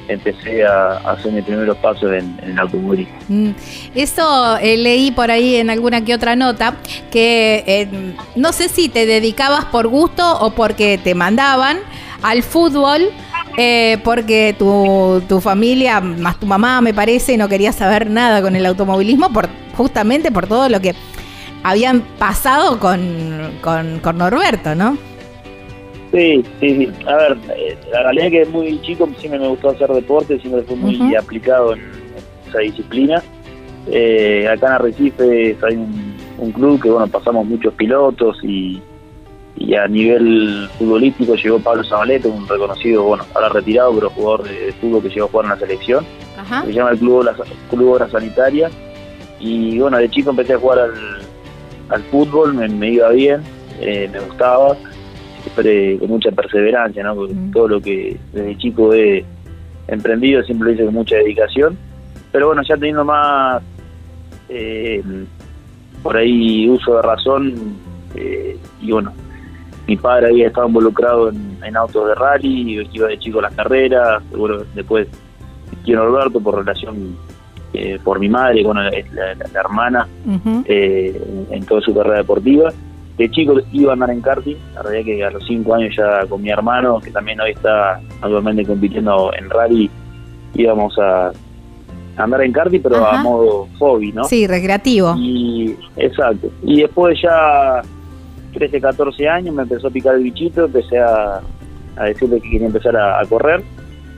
[0.10, 3.16] empecé a, hacer mis primeros pasos en, el automovilismo.
[3.30, 3.52] Mm,
[3.96, 6.76] eso eh, leí por ahí en alguna que otra nota,
[7.12, 7.88] que eh,
[8.36, 11.78] no sé si te dedicabas por gusto o porque te mandaban
[12.22, 13.10] al fútbol,
[13.58, 18.56] eh, porque tu, tu, familia, más tu mamá me parece, no quería saber nada con
[18.56, 19.48] el automovilismo, por,
[19.78, 20.96] justamente por todo lo que
[21.64, 24.98] habían pasado con, con, con Norberto, ¿no?
[26.12, 26.90] Sí, sí, sí.
[27.06, 30.40] A ver, eh, la realidad es que es muy chico siempre me gustó hacer deporte,
[30.40, 31.82] siempre fue muy aplicado en,
[32.48, 33.22] esa disciplina.
[33.88, 38.82] Eh, acá en Arrecife hay un, club que, bueno, pasamos muchos pilotos y,
[39.58, 44.74] y a nivel futbolístico llegó Pablo Zabaleta, un reconocido, bueno, ahora retirado, pero jugador de,
[44.80, 46.06] fútbol que llegó a jugar en la selección.
[46.66, 47.36] Se llama el Club, la,
[47.70, 48.72] Club Obra Sanitaria.
[49.40, 50.94] Y bueno, de chico empecé a jugar al,
[51.90, 53.42] al fútbol, me, iba bien,
[53.80, 54.76] eh, me gustaba
[55.42, 57.16] siempre con mucha perseverancia, ¿no?
[57.52, 59.26] todo lo que desde chico he
[59.88, 61.78] emprendido siempre lo hice con mucha dedicación.
[62.32, 63.62] Pero bueno, ya teniendo más
[64.50, 65.04] eh,
[66.04, 67.54] por ahí uso de razón,
[68.16, 69.14] eh, y bueno,
[69.88, 74.24] mi padre había estado involucrado en, autos de rally, iba de chico a las carreras,
[74.32, 75.08] bueno, después
[75.84, 77.16] quiero Alberto por relación
[77.74, 78.92] eh, por mi madre, con la,
[79.54, 82.72] hermana, en toda su carrera deportiva
[83.20, 86.26] de chico iba a andar en karting, la realidad que a los 5 años ya
[86.28, 89.92] con mi hermano, que también hoy está actualmente compitiendo en rally,
[90.56, 91.34] íbamos a,
[92.16, 94.24] andar en karting, pero a modo hobby, ¿no?
[94.24, 95.16] Sí, recreativo.
[95.18, 96.50] Y, exacto.
[96.64, 97.82] Y después ya
[98.54, 101.42] 13, 14 años me empezó a picar el bichito, empecé a,
[101.98, 103.62] a decirle que quería empezar a, correr.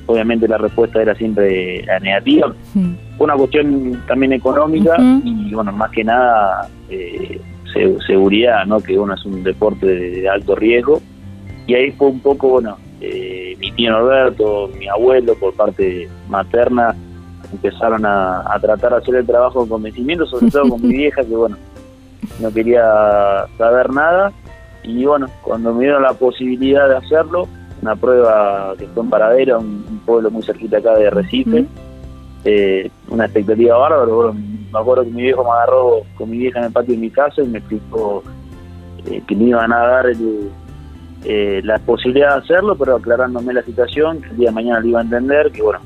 [0.05, 2.53] Obviamente la respuesta era siempre la negativa.
[3.17, 7.39] Fue una cuestión también económica y bueno, más que nada eh,
[8.05, 8.79] seguridad, ¿no?
[8.79, 11.01] Que uno es un deporte de, alto riesgo.
[11.67, 16.95] Y ahí fue un poco, bueno, eh, mi tío Norberto, mi abuelo por parte materna,
[17.51, 21.35] empezaron a, tratar de hacer el trabajo con convencimiento, sobre todo con mi vieja, que
[21.35, 21.57] bueno,
[22.39, 24.31] no quería saber nada.
[24.83, 27.47] Y bueno, cuando me dieron la posibilidad de hacerlo,
[27.81, 31.65] una prueba que fue en Paradera, un, pueblo muy cerquita acá de Recife,
[32.43, 34.05] eh, una expectativa bárbara.
[34.05, 34.35] Bueno,
[34.71, 37.09] me acuerdo que mi viejo me agarró con mi vieja en el patio de mi
[37.09, 38.23] casa y me explicó
[39.05, 40.05] eh, que me iban a dar
[41.25, 44.87] eh, la posibilidad de hacerlo, pero aclarándome la situación, que el día de mañana lo
[44.87, 45.79] iba a entender, que bueno,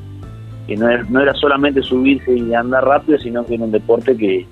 [0.67, 4.15] que no era, no era solamente subirse y andar rápido, sino que era un deporte
[4.15, 4.45] que,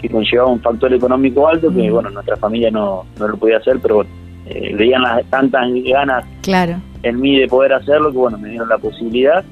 [0.00, 3.78] que conllevaba un factor económico alto, que bueno, nuestra familia no, no lo podía hacer,
[3.80, 4.10] pero bueno,
[4.46, 6.76] eh, veían las tantas ganas claro.
[7.02, 9.44] en mí de poder hacerlo, que bueno, me dieron la posibilidad.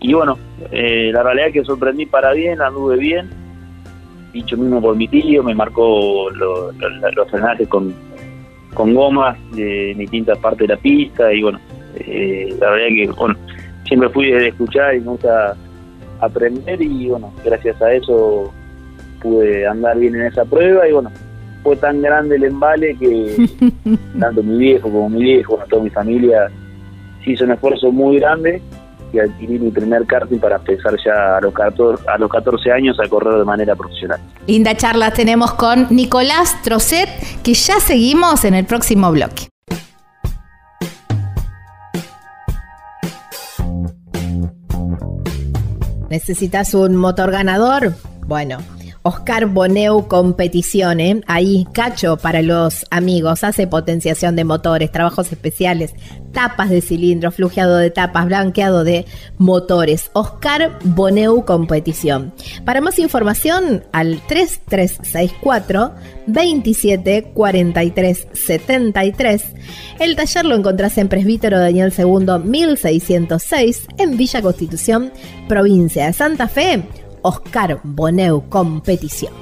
[0.00, 0.36] Y bueno,
[0.70, 3.30] eh, la realidad es que sorprendí para bien, anduve bien,
[4.36, 7.94] dicho mismo por mi tío, me marcó los frenajes con,
[8.74, 11.58] con gomas de distintas partes de la pista y bueno,
[11.96, 13.36] eh, la verdad que bueno,
[13.84, 15.56] siempre fui de escuchar y nunca
[16.20, 18.52] aprender y bueno, gracias a eso
[19.20, 21.10] pude andar bien en esa prueba y bueno,
[21.62, 23.48] fue tan grande el embale que
[24.20, 26.50] tanto mi viejo como mi viejo, toda mi familia,
[27.24, 28.62] se hizo un esfuerzo muy grande
[29.16, 32.96] y adquirí mi primer karting para empezar ya a los, 14, a los 14 años
[33.02, 34.20] a correr de manera profesional.
[34.46, 37.08] Linda charla tenemos con Nicolás Trocet,
[37.42, 39.48] que ya seguimos en el próximo bloque.
[46.08, 47.92] ¿Necesitas un motor ganador?
[48.26, 48.75] Bueno
[49.06, 51.20] Oscar Boneu Competición, ¿eh?
[51.28, 55.94] ahí Cacho para los amigos, hace potenciación de motores, trabajos especiales,
[56.32, 59.06] tapas de cilindro, flujeado de tapas, blanqueado de
[59.38, 60.10] motores.
[60.12, 62.32] Oscar Boneu Competición.
[62.64, 65.94] Para más información al 3364
[66.26, 69.44] 27 43 73.
[70.00, 75.12] El taller lo encontrás en Presbítero Daniel II 1606 en Villa Constitución,
[75.46, 76.82] provincia de Santa Fe
[77.22, 79.32] Oscar Boneu Competición.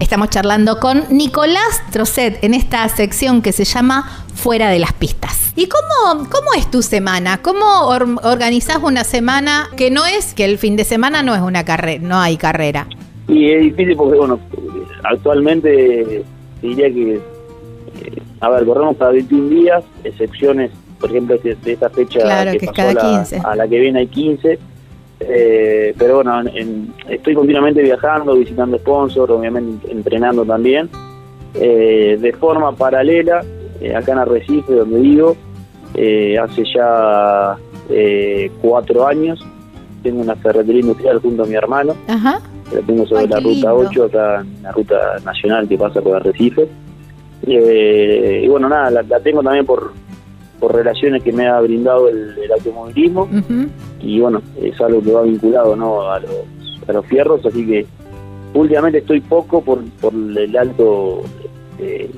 [0.00, 5.52] Estamos charlando con Nicolás Trocet en esta sección que se llama Fuera de las pistas.
[5.54, 7.42] ¿Y cómo, cómo es tu semana?
[7.42, 11.64] ¿Cómo organizás una semana que no es, que el fin de semana no es una
[11.64, 12.88] carrera, no hay carrera?
[13.28, 14.40] Y es difícil porque, bueno,
[15.04, 16.24] actualmente
[16.62, 17.20] diría que
[18.40, 22.18] a ver, corremos cada 21 días, excepciones, por ejemplo, de, esta fecha
[22.52, 22.82] que, pasó
[23.44, 24.58] a la que viene hay 15.
[25.20, 26.42] Eh, pero bueno,
[27.08, 30.88] estoy continuamente viajando, visitando sponsors, obviamente entrenando también.
[31.54, 33.44] Eh, de forma paralela,
[33.80, 35.36] eh, acá en Arrecife, donde vivo,
[36.42, 37.56] hace ya
[38.62, 39.44] cuatro años,
[40.02, 41.94] tengo una ferretería industrial junto a mi hermano.
[42.08, 42.40] Ajá.
[42.72, 46.68] La tengo sobre la ruta 8, acá en la ruta nacional que pasa por Arrecife.
[47.46, 49.92] Eh, y bueno, nada, la, tengo también por,
[50.58, 53.28] por relaciones que me ha brindado el, automovilismo.
[54.00, 56.10] Y bueno, es algo que va vinculado ¿no?
[56.10, 56.32] a, los,
[56.88, 57.86] a los fierros, así que
[58.54, 61.22] últimamente estoy poco por, por el alto
[61.78, 62.10] eh,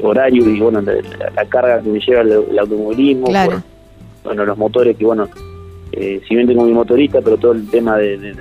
[0.00, 3.62] horario y bueno, la, carga que me lleva el, automovilismo, por,
[4.24, 5.28] bueno, los motores que bueno,
[5.92, 8.34] eh, si bien tengo mi motorista, pero todo el tema de,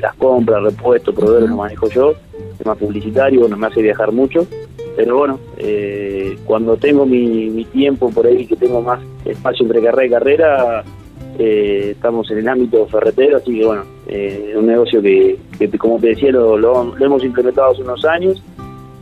[0.00, 2.14] las compras, repuestos, proveedores lo manejo yo,
[2.58, 4.46] tema publicitario, bueno, me hace viajar mucho
[5.02, 10.06] pero bueno, eh, cuando tengo mi, tiempo por ahí, que tengo más espacio entre carrera
[10.06, 10.84] y carrera,
[11.38, 15.38] eh, estamos en el ámbito ferretero, así que bueno, eh, un negocio que,
[15.78, 18.42] como te decía, lo, hemos implementado hace unos años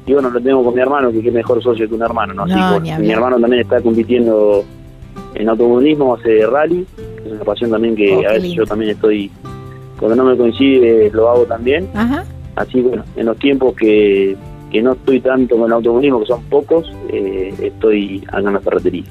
[0.07, 2.47] y bueno, lo tengo con mi hermano, que es mejor socio que un hermano, ¿no?
[2.81, 4.65] mi hermano también está compitiendo
[5.35, 6.87] en automovilismo, hace rally,
[7.27, 9.33] es una pasión también que oh, a veces yo también estoy,
[9.99, 11.89] cuando no me coincide, lo hago también.
[12.55, 14.37] Así bueno, en los tiempos que,
[14.71, 18.61] que no estoy tanto con el automovilismo, que son pocos, eh, estoy acá en la
[18.61, 19.05] ferretería.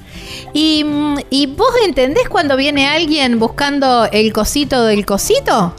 [0.52, 0.84] ¿Y,
[1.30, 5.74] ¿Y vos entendés cuando viene alguien buscando el cosito del cosito?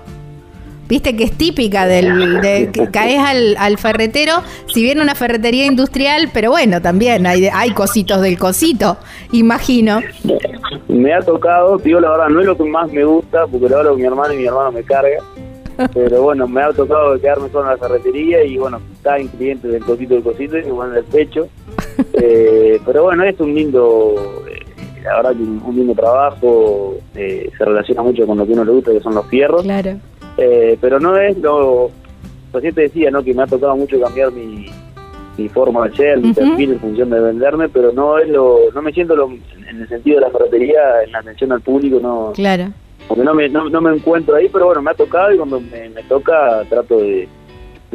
[0.90, 5.66] Viste que es típica del de que caes al, al, ferretero, si viene una ferretería
[5.66, 8.98] industrial, pero bueno, también hay, hay cositos del cosito,
[9.32, 10.02] imagino.
[10.88, 13.78] Me ha tocado, digo la verdad, no es lo que más me gusta, porque lo
[13.78, 15.20] hablo con mi hermano y mi hermano me carga
[15.94, 19.72] pero bueno, me ha tocado quedarme solo en la ferretería y bueno, está en clientes
[19.72, 21.48] del cosito del cosito y bueno, el pecho.
[22.14, 24.16] Eh, pero bueno, es un lindo,
[24.50, 28.64] eh, la verdad que un, lindo trabajo, eh, se relaciona mucho con lo que uno
[28.64, 29.64] le gusta, que son los fierros.
[29.64, 29.98] Claro.
[30.82, 31.92] pero no es lo,
[32.54, 33.22] recién te decía, ¿no?
[33.22, 34.68] Que me ha tocado mucho cambiar mi,
[35.38, 38.82] mi forma de ser, mi perfil en función de venderme, pero no es lo, no
[38.82, 42.32] me siento lo, en el sentido de la ferretería, en la atención al público, no.
[42.34, 42.72] Claro.
[43.10, 45.90] Porque no me, no, me encuentro ahí, pero bueno, me ha tocado y cuando me,
[46.08, 47.28] toca trato de,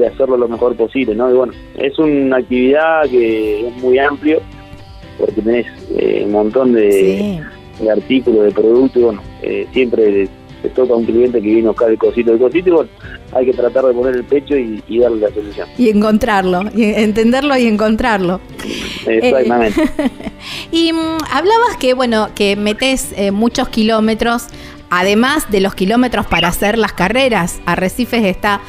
[0.05, 1.31] hacerlo lo mejor posible, ¿no?
[1.31, 4.41] Y bueno, es una actividad que es muy amplio,
[5.17, 7.41] porque tenés eh, un montón de,
[7.89, 10.29] artículos, de productos, y bueno, eh, siempre
[10.65, 12.91] te toca a un cliente que viene a buscar el cosito del cosito y bueno,
[13.35, 15.69] hay que tratar de poner el pecho y, darle la solución.
[15.77, 18.41] Y encontrarlo, y entenderlo y encontrarlo.
[19.07, 19.83] Exactamente.
[20.73, 24.47] y mm, hablabas que, bueno, que metes eh, muchos kilómetros,
[24.91, 27.61] además de los kilómetros para hacer las carreras.
[27.67, 28.61] Arrecifes está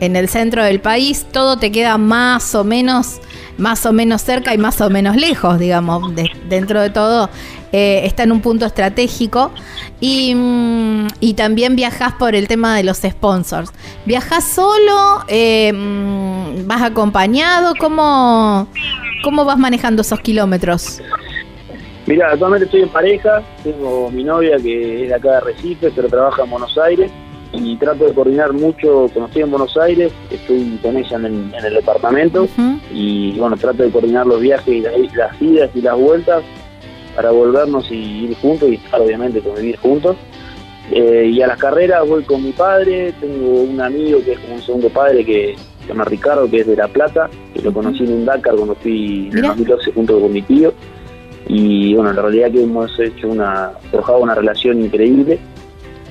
[0.00, 3.20] en el centro del país, todo te queda más o menos,
[3.58, 6.12] más o menos cerca y más o menos lejos, digamos,
[6.48, 7.30] dentro de todo.
[7.72, 9.50] Eh, está en un punto estratégico
[10.00, 13.72] y, mm, también viajas por el tema de los sponsors.
[14.06, 15.24] ¿Viajas solo?
[15.26, 17.74] Eh, mm, ¿Vas acompañado?
[17.80, 18.68] ¿Cómo,
[19.24, 21.00] ¿Cómo vas manejando esos kilómetros?
[22.06, 26.08] Mira, actualmente estoy en pareja, tengo mi novia que es de acá de Recife, pero
[26.08, 27.10] trabaja en Buenos Aires
[27.52, 31.74] y trato de coordinar mucho, como estoy en Buenos Aires, estoy con ella en el,
[31.74, 32.46] departamento
[32.92, 36.42] y bueno, trato de coordinar los viajes y las idas y las vueltas
[37.16, 40.16] para volvernos y ir juntos y estar obviamente convivir juntos.
[40.90, 44.56] Eh, y a las carreras voy con mi padre, tengo un amigo que es como
[44.56, 48.04] un segundo padre que se llama Ricardo, que es de La Plata, que lo conocí
[48.04, 50.74] en un Dakar cuando fui en el 2012 junto con mi tío.
[51.46, 55.38] Y bueno, la realidad que hemos hecho una, forjado una relación increíble.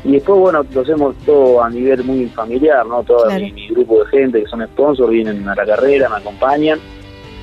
[0.04, 3.04] Y después, bueno, lo hacemos todo a nivel muy familiar, ¿no?
[3.04, 6.80] Todo mi, grupo de gente que son sponsors vienen a la carrera, me acompañan.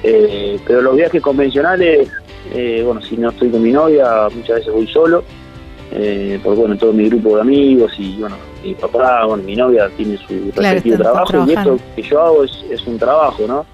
[0.02, 2.10] Eh, pero los viajes convencionales
[2.52, 5.22] eh, bueno, si no estoy con mi novia, muchas veces voy solo,
[5.92, 9.88] eh, porque bueno, todo mi grupo de amigos y bueno, mi papá, bueno, mi novia
[9.96, 13.66] tiene su respectivo trabajo y esto que yo hago es, es un trabajo, ¿no?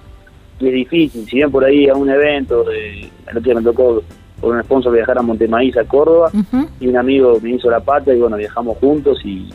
[0.59, 4.01] Y es difícil, si bien por ahí a un evento, el otro día me tocó
[4.41, 6.31] por un sponsor viajar a Montemaíz, a Córdoba,
[6.79, 9.49] y un amigo me hizo la pata y bueno, viajamos juntos y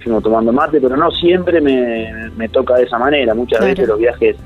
[0.00, 3.98] fuimos tomando mate, pero no siempre me, me toca de esa manera, muchas veces los
[3.98, 4.36] viajes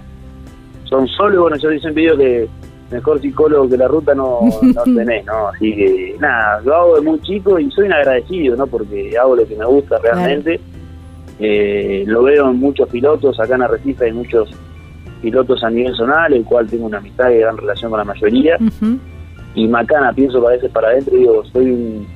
[0.85, 2.49] son solo, bueno, yo hice un video que
[2.91, 5.49] mejor psicólogo que la ruta no, no tenés, ¿no?
[5.49, 8.67] Así que nada, lo hago de muy chico y soy un agradecido, ¿no?
[8.67, 10.61] Porque hago lo que me gusta realmente.
[11.39, 14.51] Eh, lo veo en muchos pilotos, acá en Arrecife hay muchos
[15.23, 18.59] pilotos a nivel zonal, el cual tengo una amistad y gran relación con la mayoría.
[19.55, 22.07] Y Macana, pienso a veces para adentro y digo, soy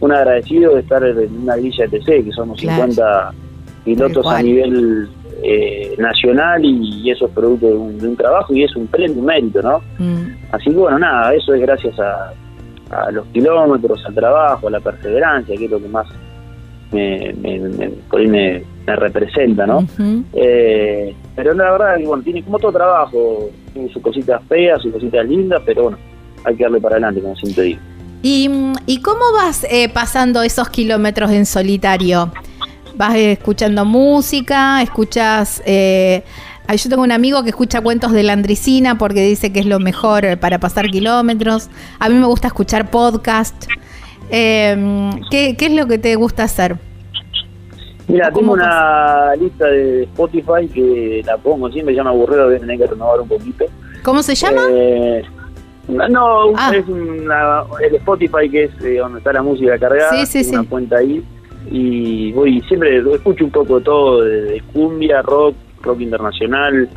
[0.00, 3.32] un, agradecido de estar en una grilla de TC, que somos 50
[3.84, 5.08] pilotos a nivel
[5.42, 9.80] eh, nacional y, eso es producto de un, trabajo y es un un mérito, ¿no?
[9.98, 10.36] Mm.
[10.52, 12.32] Así que bueno, nada, eso es gracias a,
[13.12, 16.06] los kilómetros, al trabajo, a la perseverancia, que es lo que más
[16.90, 18.62] me, me,
[18.96, 19.86] representa, ¿no?
[20.32, 24.92] Eh, pero la verdad que bueno, tiene como todo trabajo, tiene sus cositas feas, sus
[24.92, 25.98] cositas lindas, pero bueno,
[26.44, 27.80] hay que darle para adelante, como siempre digo.
[28.22, 28.50] ¿Y,
[28.86, 32.32] y cómo vas eh, pasando esos kilómetros en solitario?
[32.98, 35.62] vas escuchando música, escuchas...
[35.64, 36.22] Eh,
[36.70, 40.38] yo tengo un amigo que escucha cuentos de Landricina porque dice que es lo mejor
[40.38, 41.70] para pasar kilómetros.
[41.98, 43.54] A mí me gusta escuchar podcast.
[44.30, 46.76] Em, ¿qué, es lo que te gusta hacer?
[48.08, 52.58] Mira, tengo una lista de Spotify que la pongo siempre, ya me aburrido, voy a
[52.58, 53.66] tener que renovar un poquito.
[54.02, 54.62] ¿Cómo se llama?
[54.70, 55.22] Eh,
[55.88, 56.72] no, ah.
[56.74, 60.96] es el Spotify que es eh, donde está la música cargada, sí, sí, una cuenta
[60.96, 61.22] ahí
[61.70, 66.88] y voy siempre escucho un poco todo, de, cumbia, rock, rock internacional,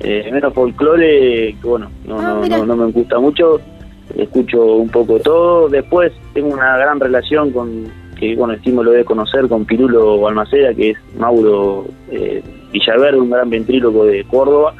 [0.00, 3.60] eh, menos folclore, que bueno, no, ah, no, no, me gusta mucho,
[4.16, 5.68] escucho un poco todo.
[5.68, 7.84] Después tengo una gran relación con,
[8.24, 13.30] que bueno, estimo lo de conocer, con Pirulo Balmaceda, que es Mauro eh, Villaverde, un
[13.30, 14.74] gran ventríloco de Córdoba,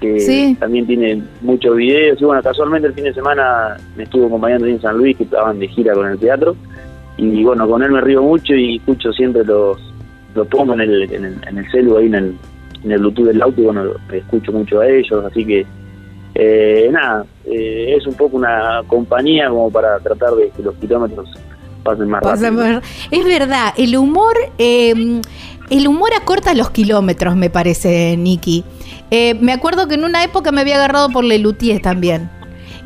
[0.00, 2.20] que también tiene muchos videos.
[2.20, 5.58] Y bueno, casualmente el fin de semana me estuvo acompañando en San Luis, que estaban
[5.58, 6.56] de gira con el teatro.
[7.16, 9.78] Y bueno, con él me río mucho y escucho siempre los,
[10.34, 12.36] lo pongo en el, en el, en el celu ahí en el,
[12.82, 15.64] en el Bluetooth del auto y bueno, escucho mucho a ellos, así que
[16.34, 21.28] eh, nada, eh, es un poco una compañía como para tratar de que los kilómetros
[21.82, 22.80] pasen más rápido.
[23.10, 25.20] Es verdad, el humor, eh,
[25.70, 28.64] el humor acorta los kilómetros, me parece, Nicky.
[29.40, 32.30] me acuerdo que en una época me había agarrado por Lelutier también.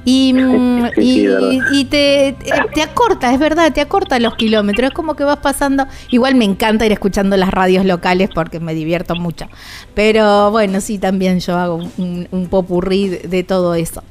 [0.08, 2.36] Y, mm, y, te,
[2.72, 4.90] te, acorta, es verdad, te acorta los kilómetros.
[4.90, 5.84] Es como que vas pasando.
[6.10, 9.48] Igual me encanta ir escuchando las radios locales porque me divierto mucho.
[9.94, 14.04] Pero bueno, sí, también yo hago un, un popurrí de, todo eso.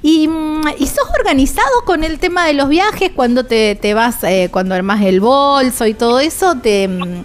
[0.00, 4.24] Y, mm, y, sos organizado con el tema de los viajes cuando te, te vas,
[4.24, 7.24] eh, cuando armas el bolso y todo eso, te mm,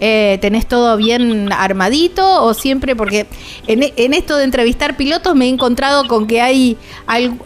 [0.00, 3.26] eh, tenés todo bien armadito o siempre, porque
[3.66, 6.76] en, esto de entrevistar pilotos me he encontrado con que hay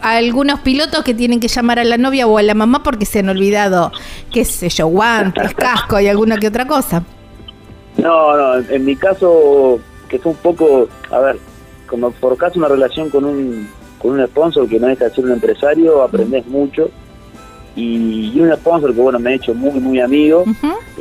[0.01, 3.19] algunos pilotos que tienen que llamar a la novia o a la mamá porque se
[3.19, 3.91] han olvidado,
[4.31, 7.03] qué sé yo, guantes, casco y alguna que otra cosa.
[7.97, 11.37] No, no, en mi caso, que es un poco, a ver,
[11.87, 13.69] como por caso una relación con un,
[13.99, 16.89] con un sponsor que no es ser un empresario, aprendes mucho
[17.75, 20.43] y, un sponsor que bueno me ha hecho muy muy amigo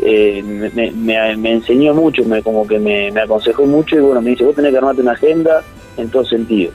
[0.03, 4.45] eh, me, me, enseñó mucho me como que me, aconsejó mucho y bueno me dice
[4.45, 5.63] vos tenés que armarte una agenda
[5.97, 6.73] en todo sentido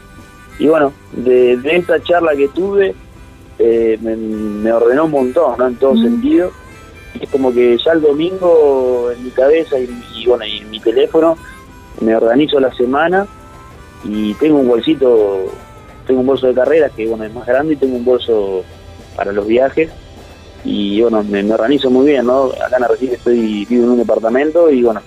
[0.60, 2.96] y bueno de, esta charla que tuve
[3.60, 5.68] eh, me, ordenó un montón ¿no?
[5.68, 6.52] en todo sentido.
[7.20, 11.38] Es como que ya el domingo en mi cabeza y, bueno y en mi teléfono
[12.02, 13.28] me organizo la semana
[14.04, 15.46] y tengo un bolsito
[16.08, 18.64] tengo un bolso de carreras que bueno es más grande y tengo un bolso
[19.16, 19.89] para los viajes
[20.66, 22.45] y bueno, me, organizo muy bien, ¿no?
[22.45, 25.01] Acá en Arrecife estoy vivo en un departamento y bueno,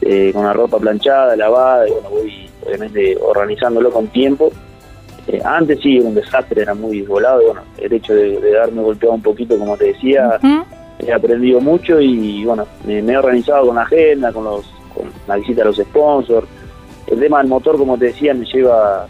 [0.00, 4.50] eh, con la ropa planchada, lavada, y bueno, voy obviamente organizándolo con tiempo.
[5.28, 9.14] Eh, antes sí, un desastre, era muy volado, y bueno, el hecho de, darme golpeado
[9.14, 10.40] un poquito, como te decía,
[10.98, 15.36] he aprendido mucho y bueno, me, he organizado con la agenda, con, los, con la
[15.36, 16.46] visita a los sponsors.
[17.06, 19.06] El tema del motor, como te decía, me lleva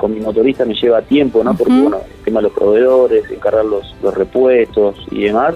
[0.00, 1.54] con mi motorista me lleva tiempo, ¿no?
[1.54, 5.54] Porque, bueno, el tema de los proveedores, encargar los, los repuestos y demás.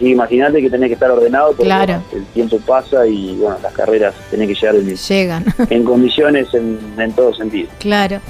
[0.00, 1.72] Y imagínate que tenés que estar ordenado porque
[2.12, 5.44] el tiempo pasa y, bueno, las carreras tenés que llegar en, Llegan.
[5.70, 7.68] en condiciones en, en todo sentido.
[7.78, 8.20] Claro.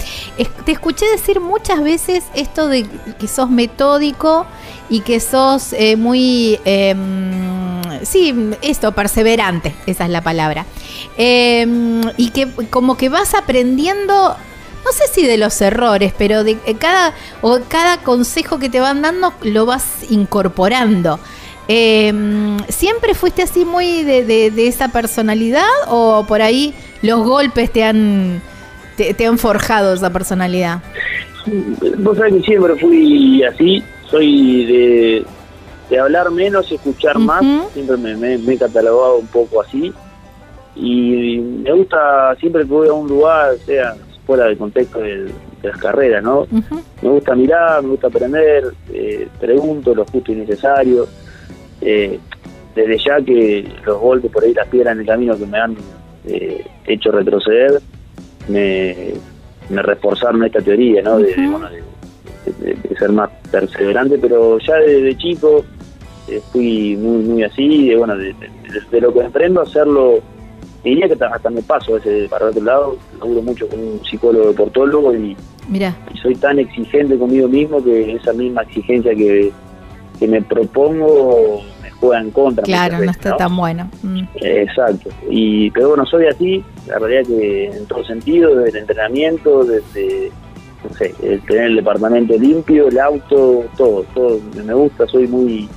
[0.67, 2.85] te escuché decir muchas veces esto de
[3.19, 4.45] que sos metódico
[4.91, 6.59] y que sos eh, muy...
[6.67, 10.67] Em, sí, esto, perseverante, esa es la palabra.
[11.17, 14.37] Em, y que como que vas aprendiendo
[14.85, 18.81] no sé si de los errores, pero de eh, cada, o cada consejo que te
[18.81, 21.19] van dando lo vas incorporando.
[21.69, 28.43] Em, ¿Siempre fuiste así muy de, esa personalidad o por ahí los golpes te han,
[28.97, 30.81] te, han forjado esa personalidad?
[31.99, 35.25] Vos sabés que siempre fui así, soy de,
[35.89, 39.93] de hablar menos y escuchar más, siempre me, me, me, he catalogado un poco así
[40.75, 43.95] y me gusta siempre que voy a un lugar, sea
[44.27, 45.31] fuera del contexto de,
[45.63, 46.47] las carreras, ¿no?
[47.03, 51.07] Me gusta mirar, me gusta aprender, eh, pregunto lo justo y necesario.
[51.81, 52.19] Eh,
[52.75, 55.77] desde ya que los golpes por ahí, las piedras en el camino que me han
[56.27, 57.81] eh, hecho retroceder,
[58.49, 59.13] me,
[59.69, 61.19] me reforzaron esta teoría, ¿no?
[61.19, 61.35] De,
[62.99, 65.65] ser más perseverante, pero ya desde chico
[66.53, 68.35] fui muy, muy así, de, bueno, de,
[69.01, 70.21] lo que emprendo, hacerlo
[70.85, 75.15] diría que hasta me paso ese para otro lado, laburo mucho con un psicólogo deportólogo
[75.15, 75.37] y,
[75.69, 75.97] Mira.
[76.13, 79.53] y soy tan exigente conmigo mismo que esa misma exigencia que,
[80.19, 82.65] que me propongo me juega en contra.
[82.65, 83.89] Claro, no está tan bueno.
[84.03, 84.23] Mm.
[84.37, 85.11] Exacto.
[85.31, 90.33] Y, pero bueno, soy así, la realidad que en todo sentido, desde el entrenamiento, desde
[90.83, 95.69] no sé, el tener el departamento limpio, el auto, todo, todo me gusta, soy muy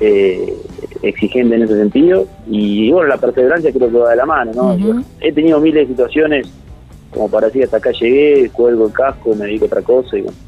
[0.00, 0.56] eh,
[1.02, 2.26] exigente en ese sentido.
[2.48, 5.04] Y, bueno, la perseverancia creo que va de la mano, ¿no?
[5.20, 6.46] he tenido miles de situaciones
[7.10, 10.22] como para decir hasta acá llegué, cuelgo el casco, me dedico a otra cosa y
[10.22, 10.38] bueno,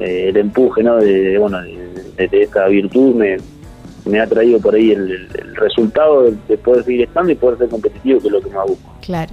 [0.00, 0.96] eh, el empuje, ¿no?
[0.96, 3.36] De, bueno, de, esta virtud me,
[4.06, 8.20] me ha traído por ahí el, resultado de, poder seguir estando y poder ser competitivo,
[8.20, 8.94] que es lo que más busco.
[9.02, 9.32] Claro.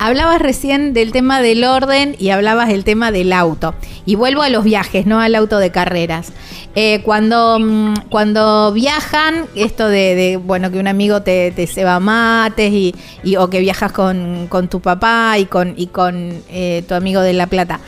[0.00, 3.74] Hablabas recién del tema del orden y hablabas del tema del auto.
[4.06, 6.32] Y vuelvo a los viajes, no al auto de carreras.
[6.76, 12.72] Eh, cuando, mm, cuando viajan, esto de, bueno, que un amigo te, te ceba mates
[12.72, 12.94] y,
[13.36, 17.48] o que viajas con, tu papá y con, y con eh, tu amigo de La
[17.48, 17.80] Plata.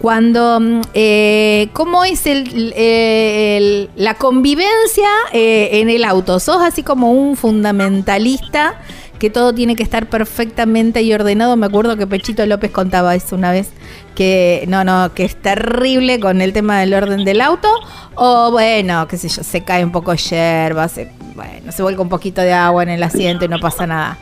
[0.00, 6.40] Cuando, mm, eh, ¿cómo es el, la convivencia en el auto?
[6.40, 8.74] ¿Sos así como un fundamentalista?
[9.22, 11.56] Que todo tiene que estar perfectamente y ordenado.
[11.56, 13.70] Me acuerdo que Pechito López contaba eso una vez,
[14.16, 17.68] que no, no, que es terrible con el tema del orden del auto,
[18.16, 22.08] o bueno, qué sé yo, se cae un poco yerba, se, bueno, se vuelca un
[22.08, 24.18] poquito de agua en el asiento y no pasa nada.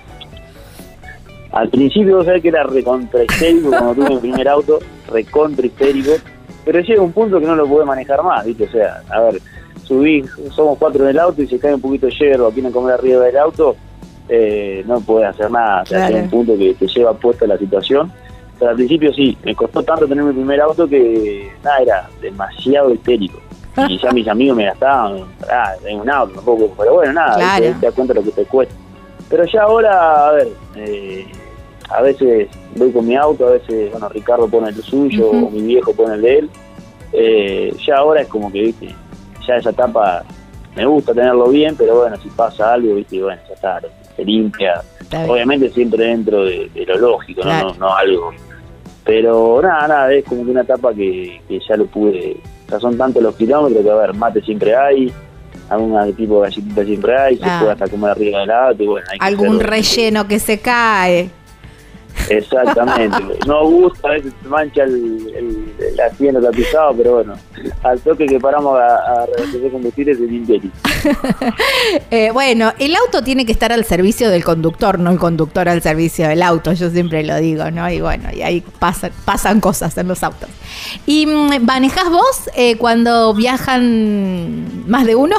[1.53, 4.81] Al principio sabés que era recontra histérico cuando tuve mi primer auto,
[5.11, 6.13] recontra histérico,
[6.63, 8.65] pero llega un punto que no lo pude manejar más, ¿viste?
[8.65, 9.41] O sea, a ver,
[9.83, 10.23] subí,
[10.55, 13.25] somos cuatro en el auto y se cae un poquito de hierba, quieren comer arriba
[13.25, 13.77] del auto,
[14.33, 18.11] eh, no puede hacer nada, o sea, un punto que te lleva puesta la situación.
[18.59, 22.93] Pero al principio sí, me costó tanto tener mi primer auto que nada, era demasiado
[22.95, 23.39] histérico.
[23.89, 27.65] Y ya mis amigos me gastaban, ah, en un auto, tampoco, pero bueno, nada, Claro.
[27.67, 28.75] te, te das cuenta lo que te cuesta.
[29.29, 31.27] Pero ya ahora, a ver, eh,
[31.89, 35.63] a veces voy con mi auto, a veces, bueno, Ricardo pone el suyo, o mi
[35.63, 36.51] viejo pone el de él.
[37.13, 38.95] Eh, ya ahora es como que, viste,
[39.47, 40.25] ya esa etapa
[40.77, 43.81] me gusta tenerlo bien, pero bueno, si pasa algo, viste, bueno, ya está,
[44.21, 44.83] se limpia.
[45.29, 47.47] Obviamente siempre dentro de, de lo lógico, ¿no?
[47.51, 47.75] Claro.
[47.75, 48.31] no, no algo.
[49.05, 52.37] Pero nada, nada, es como que una etapa que, que ya lo pude.
[52.67, 55.13] O sea, son tantos los kilómetros que, a ver, mate siempre hay,
[55.69, 59.07] algún tipo de galletita siempre hay, se puede hasta comer arriba del auto y bueno,
[59.11, 59.71] hay que Algún hacerlo.
[59.71, 61.31] relleno que se cae.
[62.29, 63.19] Exactamente.
[63.47, 64.95] No gusta, a veces se mancha el,
[65.35, 67.35] el, el asiento tapizado, pero bueno,
[67.83, 70.61] al toque que paramos a, a reabastecer combustible se limpia.
[72.11, 75.81] Eh, bueno, el auto tiene que estar al servicio del conductor, no el conductor al
[75.83, 77.91] servicio del auto, yo siempre lo digo, ¿no?
[77.91, 80.49] Y bueno, y ahí pasan, pasan cosas en los autos.
[81.07, 85.37] ¿Y mm, manejás vos eh, cuando viajan más de uno?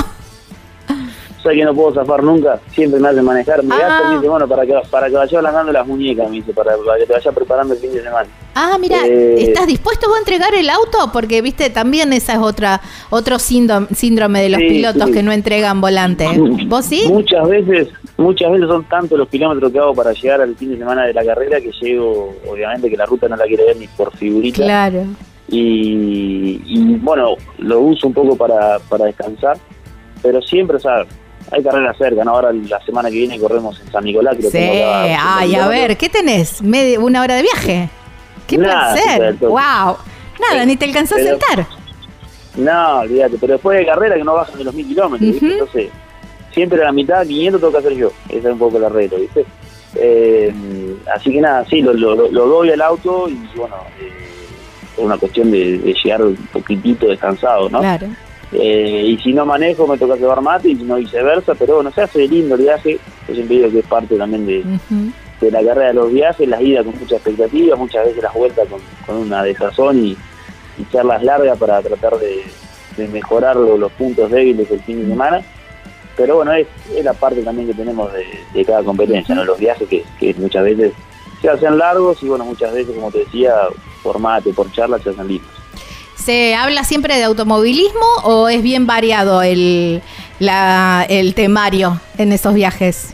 [1.42, 3.64] O sea que no puedo zafar nunca, siempre me hacen manejar.
[3.64, 3.80] Me Ah.
[3.80, 6.74] gastan, me dice, bueno, para que, para que vaya ablandando las muñecas, me dice, para,
[6.86, 8.28] para que te vaya preparando el fin de semana.
[8.54, 11.10] Ah, mira, Eh, ¿estás dispuesto vos a entregar el auto?
[11.12, 12.80] Porque, viste, también esa es otra
[13.10, 15.14] otro síndrome, síndrome de los Sí, pilotos sí.
[15.14, 16.28] que no entregan volante.
[16.68, 17.06] ¿Vos sí?
[17.08, 17.88] Muchas veces,
[18.18, 21.14] muchas veces son tantos los kilómetros que hago para llegar al fin de semana de
[21.16, 24.58] la carrera que llego, obviamente que la ruta no la quiero ver ni por figurita.
[24.62, 25.06] Claro.
[25.50, 29.58] Y, y, bueno, lo uso un poco para, para descansar,
[30.22, 31.04] pero siempre, o sea,
[31.52, 32.32] hay carreras cerca, ¿no?
[32.32, 34.36] Ahora la semana que viene corremos en San Nicolás.
[34.38, 36.62] Que lo Sí, acá, ay, a ver, ¿qué tenés?
[36.62, 37.90] ¿Media- ¿Una hora de viaje?
[38.48, 39.36] ¡Qué Nada, placer!
[39.40, 39.98] ¡Wow!
[40.50, 41.68] Nada, ni te alcanzás a sentar.
[42.56, 45.46] No, olvídate, pero después de carrera que no bajan de los mil kilómetros, ¿viste?
[45.46, 45.54] Ujú.
[45.54, 45.90] Entonces,
[46.54, 48.12] siempre a la mitad, 500 tengo que hacer yo.
[48.30, 49.46] Ese es un poco el arreglo, ¿viste?
[49.96, 50.54] Eh,
[51.14, 54.10] así que nada, sí, lo, lo, lo doy al auto y bueno, eh,
[54.96, 57.80] por una cuestión de, de llegar un poquitito descansado, ¿no?
[57.80, 58.08] Claro.
[58.54, 61.92] Eh, y si no manejo me toca llevar mate y si no viceversa, pero bueno,
[61.92, 63.00] se hace lindo el viaje.
[63.28, 64.64] Yo siempre digo que es parte también de,
[65.40, 68.68] de la carrera de los viajes, las idas con mucha expectativa, muchas veces las vueltas
[68.68, 70.12] con, con una desazón y,
[70.78, 72.44] y charlas largas para tratar de,
[72.98, 75.42] de mejorar lo- los puntos débiles del fin de semana.
[76.18, 79.46] Pero bueno, es, es la parte también que tenemos de, de cada competencia, ¿no?
[79.46, 80.92] los viajes que, que muchas veces
[81.42, 83.54] se hacen largos y bueno, muchas veces, como te decía,
[84.04, 85.50] por mate, por charlas se hacen lindos.
[86.24, 90.02] ¿Se habla siempre de automovilismo o es bien variado el,
[90.40, 93.14] la- el temario en esos viajes?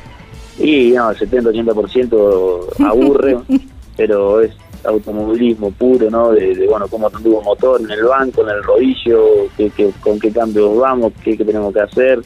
[0.59, 3.37] Y no, el 70-80% aburre,
[3.97, 4.51] pero es
[4.83, 6.31] automovilismo puro, ¿no?
[6.31, 9.23] De, de, bueno, cómo el motor en el banco, en el rodillo,
[9.57, 12.21] qué, qué- con qué cambios vamos, qué, qué tenemos que hacer,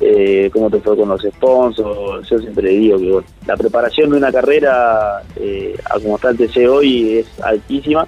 [0.00, 2.28] eh, cómo te fue con los sponsors.
[2.28, 6.36] Yo siempre digo que bueno, la preparación de una carrera, eh, a como está el
[6.38, 8.06] TC hoy, es altísima.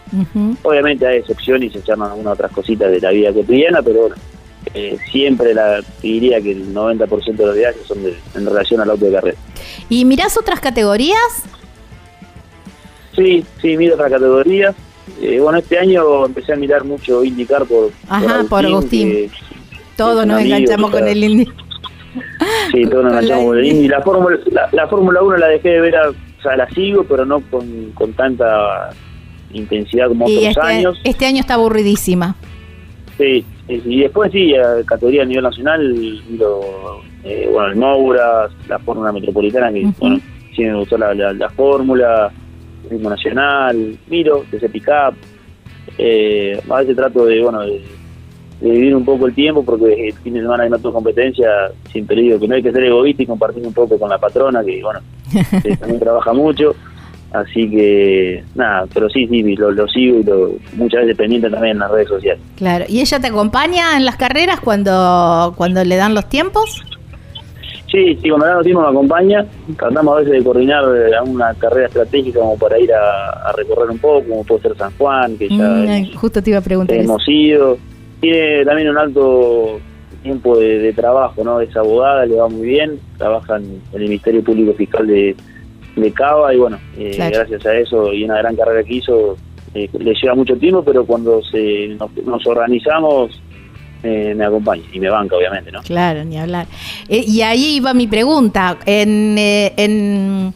[0.62, 4.14] Obviamente hay excepciones y se echan algunas otras cositas de la vida cotidiana, pero bueno,
[4.74, 8.90] eh, siempre la, diría que el 90% de los viajes son de- en relación al
[8.90, 9.36] auto de carrera.
[9.88, 11.18] ¿Y mirás otras categorías?
[13.14, 14.74] Sí, sí, miro otra categoría.
[15.20, 19.08] Eh, bueno, este año empecé a mirar mucho IndyCar por, Ajá, por Agustín.
[19.10, 19.30] que-
[19.96, 21.48] Todos nos enganchamos o sea, con el Indy.
[22.72, 23.76] Sí, enganchamos con el Indy.
[23.76, 23.88] Indy.
[23.88, 27.04] La Fórmula, la, la Fórmula 1 la dejé de ver, a- o sea, la sigo,
[27.04, 28.90] pero no con, con tanta
[29.52, 31.00] intensidad como Y otros este, años.
[31.04, 32.34] este año está aburridísima.
[33.18, 35.94] Sí, y después sí, a categoría a nivel nacional,
[36.28, 36.60] miro,
[37.24, 39.94] eh, bueno, el Moura, la Fórmula Metropolitana, que Ujú.
[40.00, 40.20] bueno,
[40.56, 42.32] sí me gustó la, la, la Fórmula,
[42.84, 45.14] el ritmo nacional, miro, ese pick-up,
[45.98, 47.84] eh, a veces trato de, bueno, de,
[48.62, 51.48] de vivir un poco el tiempo, porque el fin de semana hay tengo competencia,
[51.90, 54.62] siempre digo que no hay que ser egoísta y compartir un poco con la patrona,
[54.64, 55.00] que bueno,
[55.62, 56.74] que también trabaja mucho,
[57.32, 61.72] así que nada, pero sí, sí, lo, lo sigo y lo, muchas veces pendiente también
[61.72, 62.40] en las redes sociales.
[62.56, 62.84] Claro.
[62.88, 66.82] ¿Y ella te acompaña en las carreras cuando, cuando le dan los tiempos?
[67.90, 69.44] Sí, sí, cuando damos tiempo me acompaña.
[69.76, 73.90] Tratamos a veces de coordinar eh, alguna carrera estratégica como para ir a, a recorrer
[73.90, 76.96] un poco, como puede ser San Juan, que ya Mm, justo te iba a preguntar
[76.96, 77.04] eso.
[77.04, 77.76] hemos ido.
[78.22, 79.80] Tiene también un alto
[80.22, 81.60] tiempo de, de trabajo, ¿no?
[81.60, 85.34] Es abogada, le va muy bien, trabaja en, el Ministerio Público Fiscal de,
[85.96, 87.34] de Cava y bueno, eh, Claro.
[87.38, 89.36] gracias a eso y una gran carrera que hizo,
[89.74, 93.42] eh, le lleva mucho tiempo, pero cuando se nos, nos organizamos
[94.04, 95.80] eh, me acompaña y me banca, obviamente, ¿no?
[95.82, 96.66] Claro, ni hablar.
[97.08, 98.78] Eh, y ahí iba mi pregunta.
[98.86, 100.54] En, eh, en-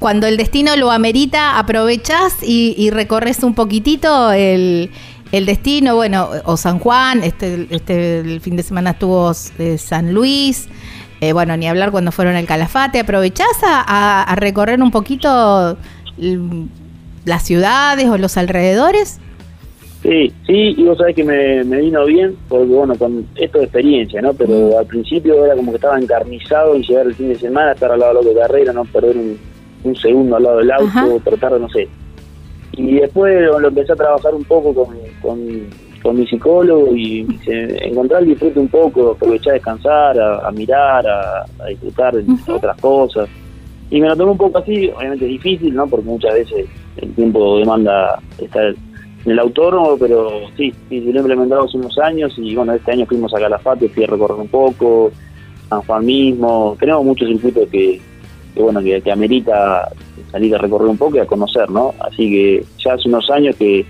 [0.00, 4.90] cuando el destino lo amerita, aprovechás y, y recorres un poquitito el,
[5.36, 10.14] el destino, bueno, o San Juan, este, este el fin de semana estuvo eh, San
[10.14, 10.68] Luis,
[11.20, 15.76] eh, bueno, ni hablar cuando fueron al Calafate, aprovechás a, recorrer un poquito
[16.18, 16.64] mm,
[17.24, 19.18] las ciudades o los alrededores?
[20.04, 24.22] Sí, sí, y vos sabés que me, vino bien, porque bueno, con esto de experiencia,
[24.22, 24.34] ¿no?
[24.34, 24.78] Pero mm.
[24.78, 27.98] al principio era como que estaba encarnizado en llegar el fin de semana, estar al
[27.98, 31.68] lado de la carrera, no perder un, segundo al lado del auto, tratar de, no
[31.70, 31.88] sé.
[32.72, 38.28] Y después lo, empecé a trabajar un poco con, con, mi psicólogo y encontrar el
[38.28, 43.28] disfrute un poco, aprovechar a descansar, a, mirar, a, disfrutar de otras cosas.
[43.90, 45.86] Y me lo tomé un poco así, obviamente es difícil, ¿no?
[45.86, 48.74] Porque muchas veces el tiempo demanda estar
[49.24, 52.92] en el autónomo, pero sí, sí, lo he implementado hace unos años y bueno, este
[52.92, 55.10] año fuimos a Calafate, fui a recorrer un poco,
[55.68, 58.00] San Juan mismo, tenemos muchos circuitos que,
[58.56, 59.88] bueno, que, amerita
[60.34, 61.94] salir a recorrer un poco y a conocer, ¿no?
[62.00, 63.86] Así que ya hace unos años que,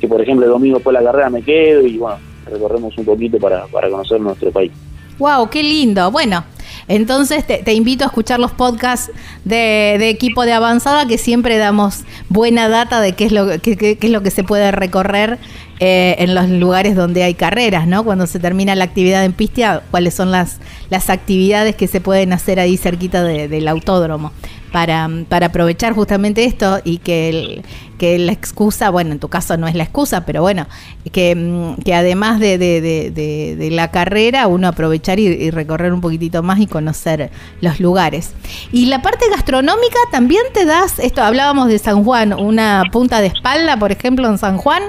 [0.00, 2.18] que por ejemplo, el domingo después de la carrera me quedo y bueno,
[2.48, 4.70] recorremos un poquito para, para conocer nuestro país.
[5.18, 5.50] ¡Wow!
[5.50, 6.08] ¡Qué lindo!
[6.12, 6.44] Bueno,
[6.86, 9.10] entonces te, invito a escuchar los podcasts
[9.44, 14.10] de, equipo de avanzada que siempre damos buena data de qué es lo, qué, es
[14.10, 15.40] lo que se puede recorrer
[15.80, 18.04] eh, en los lugares donde hay carreras, ¿no?
[18.04, 20.60] Cuando se termina la actividad en pista, cuáles son las,
[20.90, 24.30] las actividades que se pueden hacer ahí cerquita del autódromo
[24.72, 27.62] para, para aprovechar justamente esto y que, el,
[27.98, 30.66] que la excusa, bueno, en tu caso no es la excusa, pero bueno,
[31.12, 36.42] que, mm, que además de, de, de, la carrera, uno aprovechar y, recorrer un poquitito
[36.42, 38.34] más y conocer los lugares.
[38.72, 43.26] Y la parte gastronómica también te das, esto hablábamos de San Juan, una punta de
[43.28, 44.82] espalda, por ejemplo, en San Juan,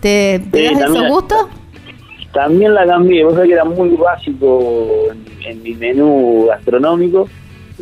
[0.00, 1.48] ¿te, das ese gusto?
[2.32, 4.86] También la cambié, vos sabés que era muy básico
[5.44, 7.28] en mi menú gastronómico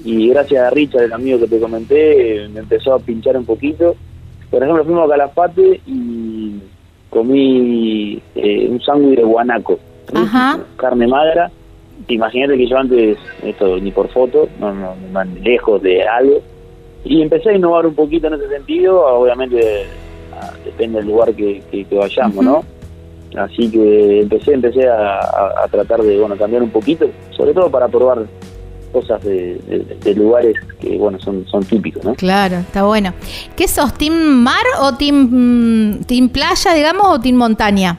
[0.04, 3.96] y gracias a Richard, el amigo que te comenté, me empezó a pinchar un poquito.
[4.50, 6.58] Por ejemplo, fuimos a Calafate y
[7.10, 9.78] comí eh, un sándwich de guanaco,
[10.76, 11.50] carne magra.
[12.08, 14.94] Imagínate que yo antes, esto ni por foto, no, no,
[15.42, 16.40] lejos de algo.
[17.04, 19.86] Y empecé a innovar un poquito en ese sentido, obviamente
[20.64, 22.64] depende del lugar que, que, vayamos, ¿no?
[23.36, 25.18] Así que empecé empecé a,
[25.64, 28.26] a, tratar de bueno cambiar un poquito, sobre todo para probar
[28.96, 32.14] cosas de, lugares que, bueno, son, son típicos, ¿no?
[32.14, 33.12] Claro, está bueno.
[33.54, 37.98] ¿Qué sos, team mar o team, team playa, digamos, o team montaña?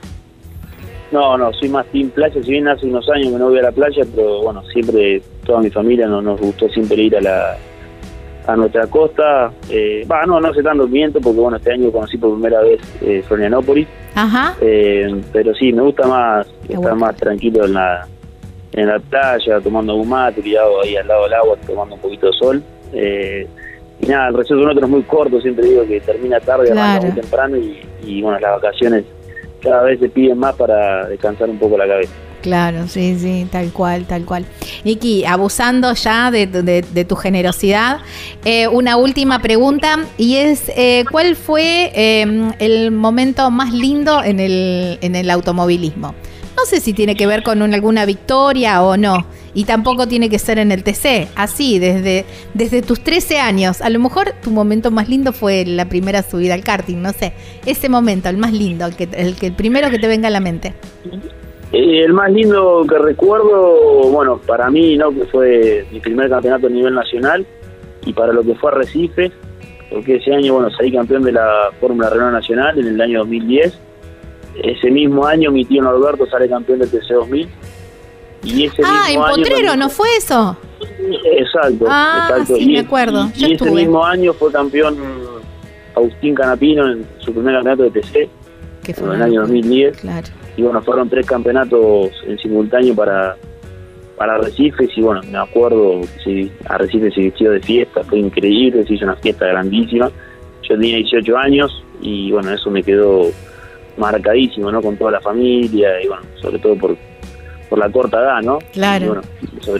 [1.12, 3.64] No, no, soy más team playa, si bien hace unos años que no voy a
[3.64, 7.58] la playa, pero bueno, siempre, toda mi familia nos, nos gustó siempre ir a la
[8.48, 12.18] a nuestra costa, eh, va, no, no hace tanto miento, porque bueno, este año conocí
[12.18, 13.86] por primera vez eh, Florianópolis,
[14.16, 14.56] Ajá.
[14.62, 18.08] Eh, pero sí, me gusta más estar más tranquilo en la,
[18.74, 22.28] en la playa, tomando un mate, tirado ahí al lado del agua, tomando un poquito
[22.28, 22.64] de sol.
[22.94, 23.48] Eh,
[24.00, 27.12] y nada, el receso de nosotros es muy corto, siempre digo que termina tarde, muy
[27.12, 29.06] temprano y, bueno, las vacaciones
[29.62, 32.14] cada vez se piden más para descansar un poco la cabeza.
[32.44, 34.46] Claro, sí, sí, tal cual, tal cual.
[34.84, 37.98] Niki, abusando ya de, tu generosidad,
[38.46, 41.92] eh, una última pregunta y es, eh, ¿cuál fue
[42.60, 46.14] el momento más lindo en el, en el automovilismo?
[46.58, 49.28] No sé si tiene que ver con alguna victoria o no.
[49.54, 51.28] Y tampoco tiene que ser en el TC.
[51.36, 53.80] Así, desde, desde tus 13 años.
[53.82, 57.34] A lo mejor tu momento más lindo fue la primera subida al karting, no sé.
[57.68, 60.40] Ese momento, el más lindo, el, que, el, el primero que te venga a la
[60.40, 60.74] mente.
[61.72, 65.12] Eh, el más lindo que recuerdo, bueno, para mí, ¿no?
[65.12, 67.46] Que fue mi primer campeonato a nivel nacional
[68.04, 69.32] y para lo que fue Arrecife,
[69.92, 73.87] porque ese año, bueno, salí campeón de la Fórmula Renault Nacional en el año 2010
[74.64, 77.48] ese mismo año mi tío Norberto sale campeón del TC2000.
[78.44, 80.56] Y ese ah, en Potrero, ¿no fue eso?
[81.26, 82.56] Exacto, ah, exacto.
[82.56, 83.30] Sí, me acuerdo.
[83.36, 84.98] Y, ese mismo año fue campeón
[85.96, 88.30] Agustín Canapino en su primer campeonato de TC,
[88.84, 89.98] que fue en el año 2010.
[89.98, 90.28] Claro.
[90.56, 93.36] Y bueno, fueron tres campeonatos en simultáneo para,
[94.18, 98.94] para Arrecifes y bueno, me acuerdo que Arrecifes se vistió de fiesta, fue increíble, se
[98.94, 100.12] hizo una fiesta grandísima.
[100.64, 103.32] Yo tenía 18 años y bueno, eso me quedó
[103.98, 104.82] marcadísimo, ¿no?
[104.82, 106.98] Con toda la familia y bueno, sobre todo por,
[107.70, 108.60] por la corta edad, ¿no?
[108.72, 109.06] Claro.
[109.06, 109.22] Y, bueno,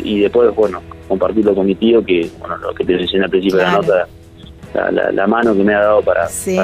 [0.04, 3.58] y después, bueno, compartirlo con mi tío, que, bueno, lo que te enseñé al principio
[3.58, 4.08] de la nota,
[5.14, 6.58] la, mano que me ha dado para, sí.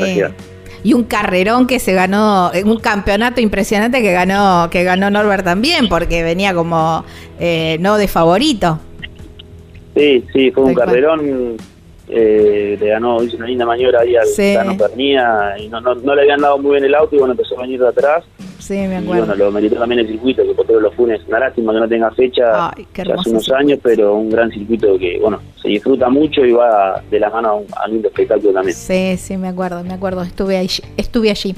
[0.83, 5.87] y un carrerón que se ganó, un campeonato impresionante que ganó, que ganó Norbert también,
[5.87, 7.05] porque venía como
[7.39, 8.79] eh, no de favorito.
[9.95, 11.57] Sí, sí, fue un carrerón
[12.09, 14.55] eh, le ganó, hizo una linda maniobra ahí al sí.
[14.77, 17.57] Pernía y no, no, no, le habían dado muy bien el auto y bueno, empezó
[17.57, 18.25] a venir de atrás.
[18.63, 19.25] Sí, me acuerdo.
[19.25, 21.79] Y bueno, lo meritó también el circuito, que por todos los funes, una lástima que
[21.81, 26.45] no tenga fecha hace unos años, pero un gran circuito que, bueno, se disfruta mucho
[26.45, 28.73] y va de la mano a un, lindo espectáculo también.
[28.73, 31.53] Sí, sí, me acuerdo, me acuerdo, estuve, ahí, estuve allí.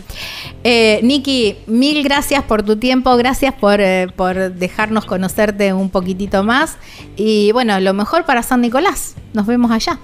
[0.64, 6.44] Eh, Niki, mil gracias por tu tiempo, gracias por, eh, por dejarnos conocerte un poquitito
[6.44, 6.80] más
[7.16, 10.00] y bueno, lo mejor para San Nicolás, nos vemos allá.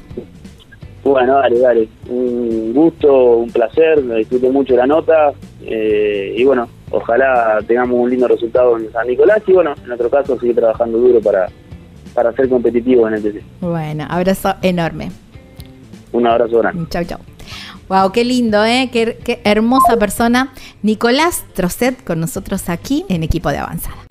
[1.04, 1.89] Bueno, dale, dale.
[2.10, 5.34] Un gusto, un placer, me disfruté mucho la nota
[5.66, 10.10] eh, y bueno, ojalá tengamos un lindo resultado en San Nicolás y bueno, en otro
[10.10, 11.48] caso seguir trabajando duro para,
[12.14, 13.44] para ser competitivo en el TC.
[13.62, 15.12] Bueno, abrazo enorme.
[16.12, 16.86] Un abrazo grande.
[16.89, 17.20] Chau, chau.
[17.88, 18.89] Wow, qué lindo, ¿eh?
[18.92, 20.54] Qué, qué hermosa persona.
[20.82, 24.11] Nicolás Trocet con nosotros aquí en Equipo de Avanzada.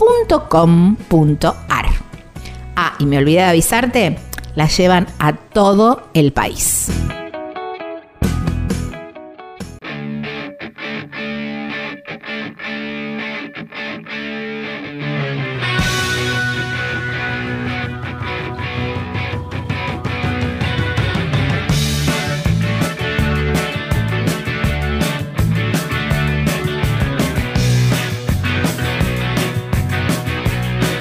[0.00, 1.86] .com.ar.
[2.76, 4.18] Ah, y me olvidé de avisarte,
[4.54, 6.90] la llevan a todo el país.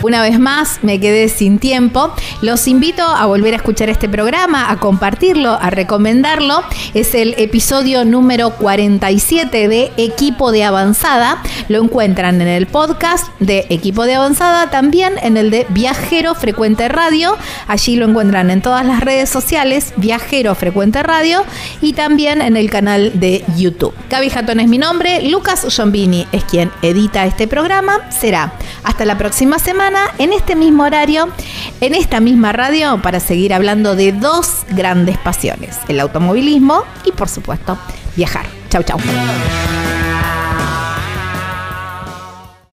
[0.09, 2.11] Una vez más, me quedé sin tiempo.
[2.41, 6.63] Los invito a volver a escuchar este programa, a compartirlo, a recomendarlo.
[6.95, 11.43] Es el episodio número 47 de Equipo de Avanzada.
[11.67, 16.87] Lo encuentran en el podcast de Equipo de Avanzada, también en el de Viajero Frecuente
[16.89, 17.37] Radio.
[17.67, 21.45] Allí lo encuentran en todas las redes sociales, Viajero Frecuente Radio,
[21.83, 23.93] y también en el canal de YouTube.
[24.09, 28.09] Gaby Jatón es mi nombre, Lucas Giombini es quien edita este programa.
[28.09, 28.53] Será
[28.83, 31.29] hasta la próxima semana en este mismo horario,
[31.81, 37.29] en esta misma radio, para seguir hablando de dos grandes pasiones, el automovilismo y por
[37.29, 37.77] supuesto
[38.15, 38.45] viajar.
[38.69, 38.99] Chau, chau.